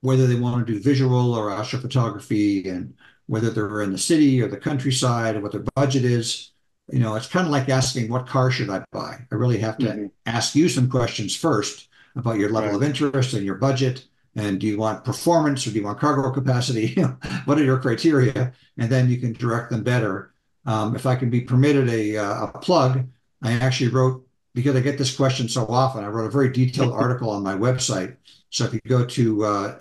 whether 0.00 0.26
they 0.26 0.34
want 0.34 0.66
to 0.66 0.72
do 0.72 0.80
visual 0.80 1.34
or 1.34 1.50
astrophotography 1.50 2.66
and 2.66 2.94
whether 3.30 3.50
they're 3.50 3.82
in 3.82 3.92
the 3.92 3.98
city 3.98 4.42
or 4.42 4.48
the 4.48 4.56
countryside 4.56 5.34
and 5.34 5.42
what 5.42 5.52
their 5.52 5.64
budget 5.76 6.04
is 6.04 6.50
you 6.92 6.98
know, 6.98 7.14
it's 7.14 7.26
kind 7.26 7.46
of 7.46 7.52
like 7.52 7.68
asking 7.68 8.10
what 8.10 8.26
car 8.26 8.50
should 8.50 8.70
I 8.70 8.84
buy? 8.92 9.18
I 9.30 9.34
really 9.34 9.58
have 9.58 9.78
to 9.78 9.86
mm-hmm. 9.86 10.06
ask 10.26 10.54
you 10.54 10.68
some 10.68 10.88
questions 10.88 11.36
first 11.36 11.88
about 12.16 12.38
your 12.38 12.50
level 12.50 12.70
right. 12.70 12.76
of 12.76 12.82
interest 12.82 13.34
and 13.34 13.44
your 13.44 13.54
budget. 13.56 14.04
And 14.36 14.60
do 14.60 14.66
you 14.66 14.78
want 14.78 15.04
performance 15.04 15.66
or 15.66 15.70
do 15.70 15.78
you 15.78 15.84
want 15.84 16.00
cargo 16.00 16.30
capacity? 16.30 16.94
what 17.44 17.58
are 17.58 17.64
your 17.64 17.78
criteria? 17.78 18.52
And 18.78 18.90
then 18.90 19.08
you 19.08 19.18
can 19.18 19.32
direct 19.32 19.70
them 19.70 19.82
better. 19.82 20.32
Um, 20.66 20.94
if 20.94 21.06
I 21.06 21.16
can 21.16 21.30
be 21.30 21.40
permitted 21.40 21.88
a, 21.88 22.16
uh, 22.16 22.46
a 22.46 22.58
plug, 22.58 23.06
I 23.42 23.52
actually 23.52 23.90
wrote, 23.90 24.26
because 24.54 24.76
I 24.76 24.80
get 24.80 24.98
this 24.98 25.14
question 25.14 25.48
so 25.48 25.66
often, 25.66 26.04
I 26.04 26.08
wrote 26.08 26.26
a 26.26 26.30
very 26.30 26.50
detailed 26.50 26.92
article 26.94 27.30
on 27.30 27.42
my 27.42 27.54
website. 27.54 28.16
So 28.50 28.64
if 28.64 28.74
you 28.74 28.80
go 28.86 29.04
to 29.04 29.44
uh, 29.44 29.78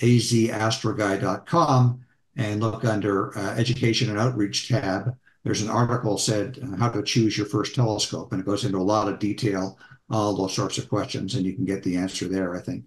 www.azastroguy.com 0.00 2.00
and 2.36 2.60
look 2.60 2.84
under 2.84 3.36
uh, 3.38 3.54
education 3.56 4.10
and 4.10 4.18
outreach 4.18 4.68
tab, 4.68 5.16
there's 5.44 5.62
an 5.62 5.70
article 5.70 6.18
said 6.18 6.58
uh, 6.62 6.76
how 6.76 6.88
to 6.88 7.02
choose 7.02 7.36
your 7.36 7.46
first 7.46 7.74
telescope, 7.74 8.32
and 8.32 8.40
it 8.40 8.46
goes 8.46 8.64
into 8.64 8.78
a 8.78 8.80
lot 8.80 9.08
of 9.08 9.18
detail, 9.18 9.78
all 10.10 10.34
those 10.34 10.54
sorts 10.54 10.78
of 10.78 10.88
questions, 10.88 11.34
and 11.34 11.44
you 11.44 11.54
can 11.54 11.64
get 11.64 11.82
the 11.82 11.96
answer 11.96 12.26
there. 12.26 12.56
I 12.56 12.60
think. 12.60 12.84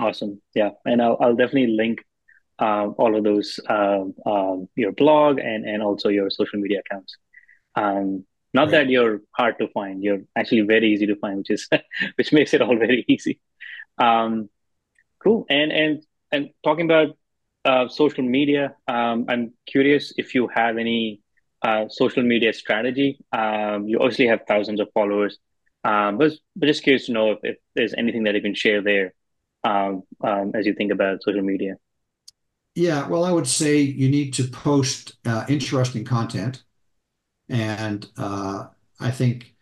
Awesome, 0.00 0.42
yeah, 0.54 0.70
and 0.84 1.00
I'll 1.00 1.16
I'll 1.20 1.36
definitely 1.36 1.68
link 1.68 2.04
uh, 2.58 2.88
all 2.98 3.16
of 3.16 3.24
those 3.24 3.60
uh, 3.68 4.04
um, 4.26 4.68
your 4.74 4.92
blog 4.92 5.38
and 5.38 5.64
and 5.64 5.82
also 5.82 6.08
your 6.08 6.28
social 6.28 6.58
media 6.58 6.80
accounts. 6.80 7.16
Um, 7.76 8.24
not 8.52 8.64
right. 8.64 8.70
that 8.72 8.90
you're 8.90 9.20
hard 9.32 9.58
to 9.60 9.68
find; 9.68 10.02
you're 10.02 10.22
actually 10.36 10.62
very 10.62 10.92
easy 10.92 11.06
to 11.06 11.16
find, 11.16 11.38
which 11.38 11.50
is 11.50 11.68
which 12.16 12.32
makes 12.32 12.52
it 12.52 12.62
all 12.62 12.76
very 12.76 13.04
easy. 13.08 13.40
Um, 13.98 14.48
cool, 15.22 15.46
and 15.48 15.72
and 15.72 16.02
and 16.32 16.50
talking 16.62 16.84
about 16.84 17.16
uh, 17.64 17.88
social 17.88 18.24
media, 18.24 18.74
um, 18.86 19.26
I'm 19.28 19.52
curious 19.66 20.12
if 20.16 20.34
you 20.34 20.48
have 20.48 20.78
any 20.78 21.20
uh, 21.62 21.84
social 21.88 22.22
media 22.22 22.52
strategy. 22.52 23.18
Um, 23.32 23.86
you 23.88 23.98
obviously 23.98 24.26
have 24.26 24.40
thousands 24.46 24.80
of 24.80 24.88
followers, 24.94 25.38
um, 25.84 26.18
but, 26.18 26.32
but 26.56 26.66
just 26.66 26.82
curious 26.82 27.06
to 27.06 27.12
know 27.12 27.32
if, 27.32 27.38
if, 27.42 27.56
there's 27.74 27.94
anything 27.94 28.24
that 28.24 28.34
you 28.34 28.42
can 28.42 28.54
share 28.54 28.82
there 28.82 29.14
um, 29.64 30.02
um, 30.22 30.52
as 30.54 30.66
you 30.66 30.74
think 30.74 30.92
about 30.92 31.22
social 31.22 31.42
media. 31.42 31.76
Yeah, 32.74 33.08
well, 33.08 33.24
I 33.24 33.32
would 33.32 33.46
say 33.46 33.80
you 33.80 34.08
need 34.08 34.32
to 34.34 34.44
post 34.44 35.16
uh, 35.26 35.44
interesting 35.48 36.04
content, 36.04 36.62
and 37.48 38.06
uh, 38.16 38.66
I 39.00 39.10
think 39.10 39.54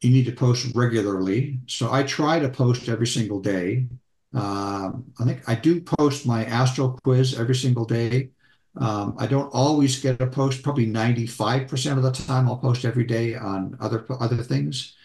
you 0.00 0.10
need 0.10 0.26
to 0.26 0.32
post 0.32 0.72
regularly. 0.74 1.60
So 1.66 1.92
I 1.92 2.02
try 2.02 2.38
to 2.38 2.48
post 2.48 2.88
every 2.88 3.06
single 3.06 3.40
day. 3.40 3.86
Um, 4.34 5.04
I 5.20 5.24
think 5.24 5.48
I 5.48 5.54
do 5.54 5.80
post 5.80 6.26
my 6.26 6.44
astro 6.46 6.96
quiz 7.04 7.38
every 7.38 7.54
single 7.54 7.84
day. 7.84 8.30
Um, 8.76 9.14
I 9.18 9.26
don't 9.26 9.50
always 9.52 10.00
get 10.00 10.20
a 10.20 10.26
post. 10.26 10.62
Probably 10.62 10.86
95% 10.86 11.96
of 11.96 12.02
the 12.02 12.12
time, 12.12 12.48
I'll 12.48 12.56
post 12.56 12.84
every 12.84 13.04
day 13.04 13.34
on 13.34 13.76
other 13.80 14.06
other 14.08 14.42
things. 14.42 14.96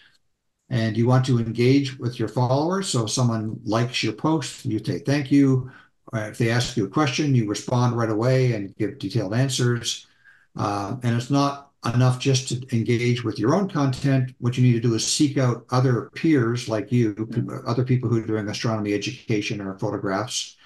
And 0.70 0.96
you 0.96 1.06
want 1.06 1.24
to 1.26 1.38
engage 1.38 1.98
with 1.98 2.18
your 2.18 2.28
followers. 2.28 2.88
So 2.88 3.04
if 3.04 3.10
someone 3.10 3.60
likes 3.64 4.02
your 4.02 4.12
post, 4.12 4.64
you 4.64 4.82
say 4.84 4.98
thank 4.98 5.30
you. 5.30 5.70
if 6.14 6.38
they 6.38 6.50
ask 6.50 6.76
you 6.76 6.86
a 6.86 6.90
question, 6.90 7.34
you 7.34 7.48
respond 7.48 7.96
right 7.96 8.10
away 8.10 8.52
and 8.52 8.74
give 8.76 8.98
detailed 8.98 9.34
answers. 9.34 10.06
Uh, 10.56 10.96
and 11.02 11.16
it's 11.16 11.30
not 11.30 11.67
enough 11.84 12.18
just 12.18 12.48
to 12.48 12.76
engage 12.76 13.22
with 13.22 13.38
your 13.38 13.54
own 13.54 13.68
content. 13.68 14.34
What 14.38 14.56
you 14.56 14.64
need 14.64 14.74
to 14.74 14.88
do 14.88 14.94
is 14.94 15.06
seek 15.06 15.38
out 15.38 15.64
other 15.70 16.10
peers 16.14 16.68
like 16.68 16.90
you, 16.90 17.14
mm-hmm. 17.14 17.68
other 17.68 17.84
people 17.84 18.08
who 18.08 18.22
are 18.22 18.26
doing 18.26 18.48
astronomy 18.48 18.94
education 18.94 19.60
or 19.60 19.78
photographs, 19.78 20.56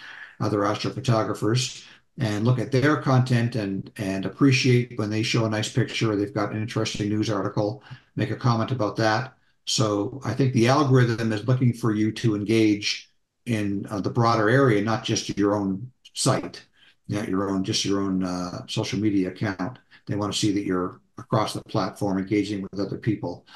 other 0.41 0.61
astrophotographers 0.61 1.85
and 2.19 2.45
look 2.45 2.59
at 2.59 2.73
their 2.73 2.97
content 2.97 3.57
and 3.57 3.91
and 3.97 4.27
appreciate 4.27 4.99
when 4.99 5.11
they 5.11 5.23
show 5.23 5.45
a 5.45 5.51
nice 5.51 5.73
picture 5.73 6.15
they've 6.15 6.35
got 6.35 6.53
an 6.53 6.61
interesting 6.61 7.09
news 7.09 7.31
article 7.31 7.83
make 8.17 8.31
a 8.31 8.37
comment 8.37 8.71
about 8.71 8.97
that 8.97 9.35
so 9.65 10.21
i 10.25 10.35
think 10.35 10.53
the 10.53 10.69
algorithm 10.69 11.33
is 11.33 11.47
looking 11.49 11.73
for 11.73 11.95
you 11.95 12.13
to 12.13 12.35
engage 12.35 13.11
in 13.47 13.87
uh, 13.91 14.01
the 14.01 14.11
broader 14.11 14.51
area 14.51 14.83
not 14.83 15.05
just 15.05 15.37
your 15.39 15.55
own 15.55 15.91
site 16.15 16.65
yeah, 17.09 17.27
your 17.27 17.51
own 17.51 17.65
just 17.65 17.85
your 17.85 18.01
own 18.01 18.23
uh, 18.23 18.65
social 18.67 18.99
media 18.99 19.29
account 19.29 19.79
they 20.07 20.17
want 20.17 20.33
to 20.33 20.39
see 20.39 20.53
that 20.53 20.65
you're 20.65 21.01
across 21.19 21.53
the 21.55 21.63
platform 21.65 22.19
engaging 22.19 22.63
with 22.63 22.81
other 22.81 22.99
people 22.99 23.47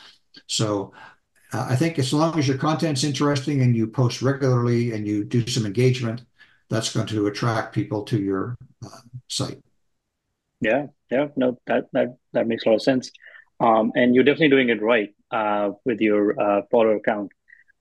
So 0.49 0.93
uh, 1.53 1.67
I 1.71 1.77
think 1.77 1.99
as 1.99 2.13
long 2.13 2.39
as 2.39 2.49
your 2.49 2.59
content's 2.59 3.05
interesting 3.05 3.63
and 3.63 3.77
you 3.77 3.87
post 3.89 4.23
regularly 4.23 4.93
and 4.93 5.07
you 5.07 5.25
do 5.25 5.47
some 5.47 5.67
engagement, 5.67 6.25
that's 6.71 6.93
going 6.95 7.07
to 7.09 7.27
attract 7.29 7.75
people 7.75 8.05
to 8.05 8.19
your 8.21 8.59
uh, 8.85 9.01
site. 9.29 9.63
Yeah, 10.61 10.87
yeah, 11.11 11.29
no, 11.37 11.59
that 11.67 11.85
that 11.93 12.17
that 12.33 12.47
makes 12.49 12.65
a 12.65 12.71
lot 12.71 12.77
of 12.77 12.83
sense. 12.83 13.11
Um, 13.61 13.93
and 13.95 14.15
you're 14.15 14.25
definitely 14.25 14.51
doing 14.51 14.69
it 14.71 14.83
right 14.83 15.15
uh, 15.31 15.71
with 15.85 16.01
your 16.01 16.39
uh, 16.41 16.63
follower 16.71 16.97
account. 16.97 17.33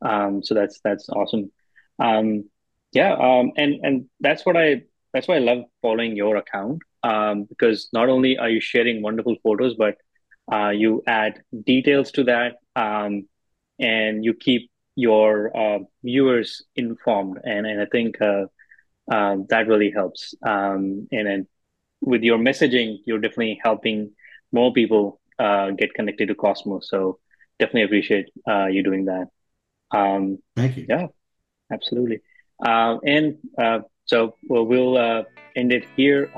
Um, 0.02 0.44
so 0.44 0.54
that's 0.54 0.80
that's 0.84 1.10
awesome. 1.10 1.52
Um, 2.00 2.50
yeah, 2.92 3.14
um, 3.14 3.52
and 3.58 3.80
and 3.84 4.06
that's 4.20 4.46
what 4.46 4.58
I 4.58 4.84
that's 5.14 5.28
why 5.28 5.36
I 5.36 5.40
love 5.40 5.64
following 5.82 6.16
your 6.16 6.36
account 6.38 6.82
um, 7.06 7.44
because 7.44 7.90
not 7.94 8.10
only 8.10 8.38
are 8.38 8.50
you 8.50 8.60
sharing 8.60 9.02
wonderful 9.02 9.36
photos, 9.44 9.76
but 9.76 9.98
uh, 10.52 10.70
you 10.70 11.04
add 11.06 11.42
details 11.66 12.12
to 12.12 12.24
that, 12.24 12.56
um, 12.76 13.28
and 13.80 14.26
you 14.26 14.34
keep 14.34 14.72
your 14.96 15.56
uh, 15.56 15.80
viewers 16.04 16.64
informed, 16.76 17.40
and 17.44 17.68
and 17.68 17.82
I 17.82 17.86
think 17.86 18.20
uh, 18.22 18.46
uh, 19.12 19.38
that 19.50 19.68
really 19.68 19.92
helps. 19.92 20.34
Um, 20.42 21.08
and 21.12 21.28
then 21.28 21.48
with 22.02 22.24
your 22.24 22.40
messaging, 22.40 22.98
you're 23.06 23.20
definitely 23.20 23.60
helping 23.64 24.12
more 24.52 24.74
people 24.74 25.20
uh, 25.38 25.72
get 25.72 25.94
connected 25.94 26.28
to 26.30 26.36
Cosmos. 26.36 26.90
So 26.90 27.20
definitely 27.60 27.84
appreciate 27.84 28.28
uh, 28.48 28.66
you 28.66 28.84
doing 28.84 29.06
that. 29.06 29.28
Um, 29.92 30.40
Thank 30.56 30.78
you. 30.78 30.86
Yeah, 30.90 31.08
absolutely. 31.72 32.22
Uh, 32.66 32.98
and 33.06 33.38
uh, 33.58 33.80
so 34.06 34.38
well, 34.48 34.66
we'll 34.66 34.98
uh, 34.98 35.24
end 35.56 35.72
it 35.72 35.86
here. 35.96 36.32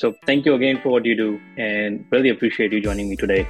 So 0.00 0.14
thank 0.24 0.46
you 0.46 0.54
again 0.54 0.80
for 0.82 0.88
what 0.88 1.04
you 1.04 1.14
do 1.14 1.38
and 1.58 2.06
really 2.10 2.30
appreciate 2.30 2.72
you 2.72 2.80
joining 2.80 3.10
me 3.10 3.16
today. 3.16 3.46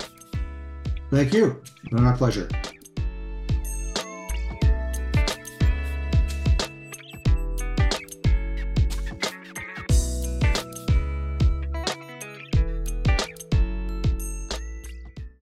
Thank 1.08 1.32
you. 1.32 1.62
My 1.92 2.12
pleasure. 2.12 2.48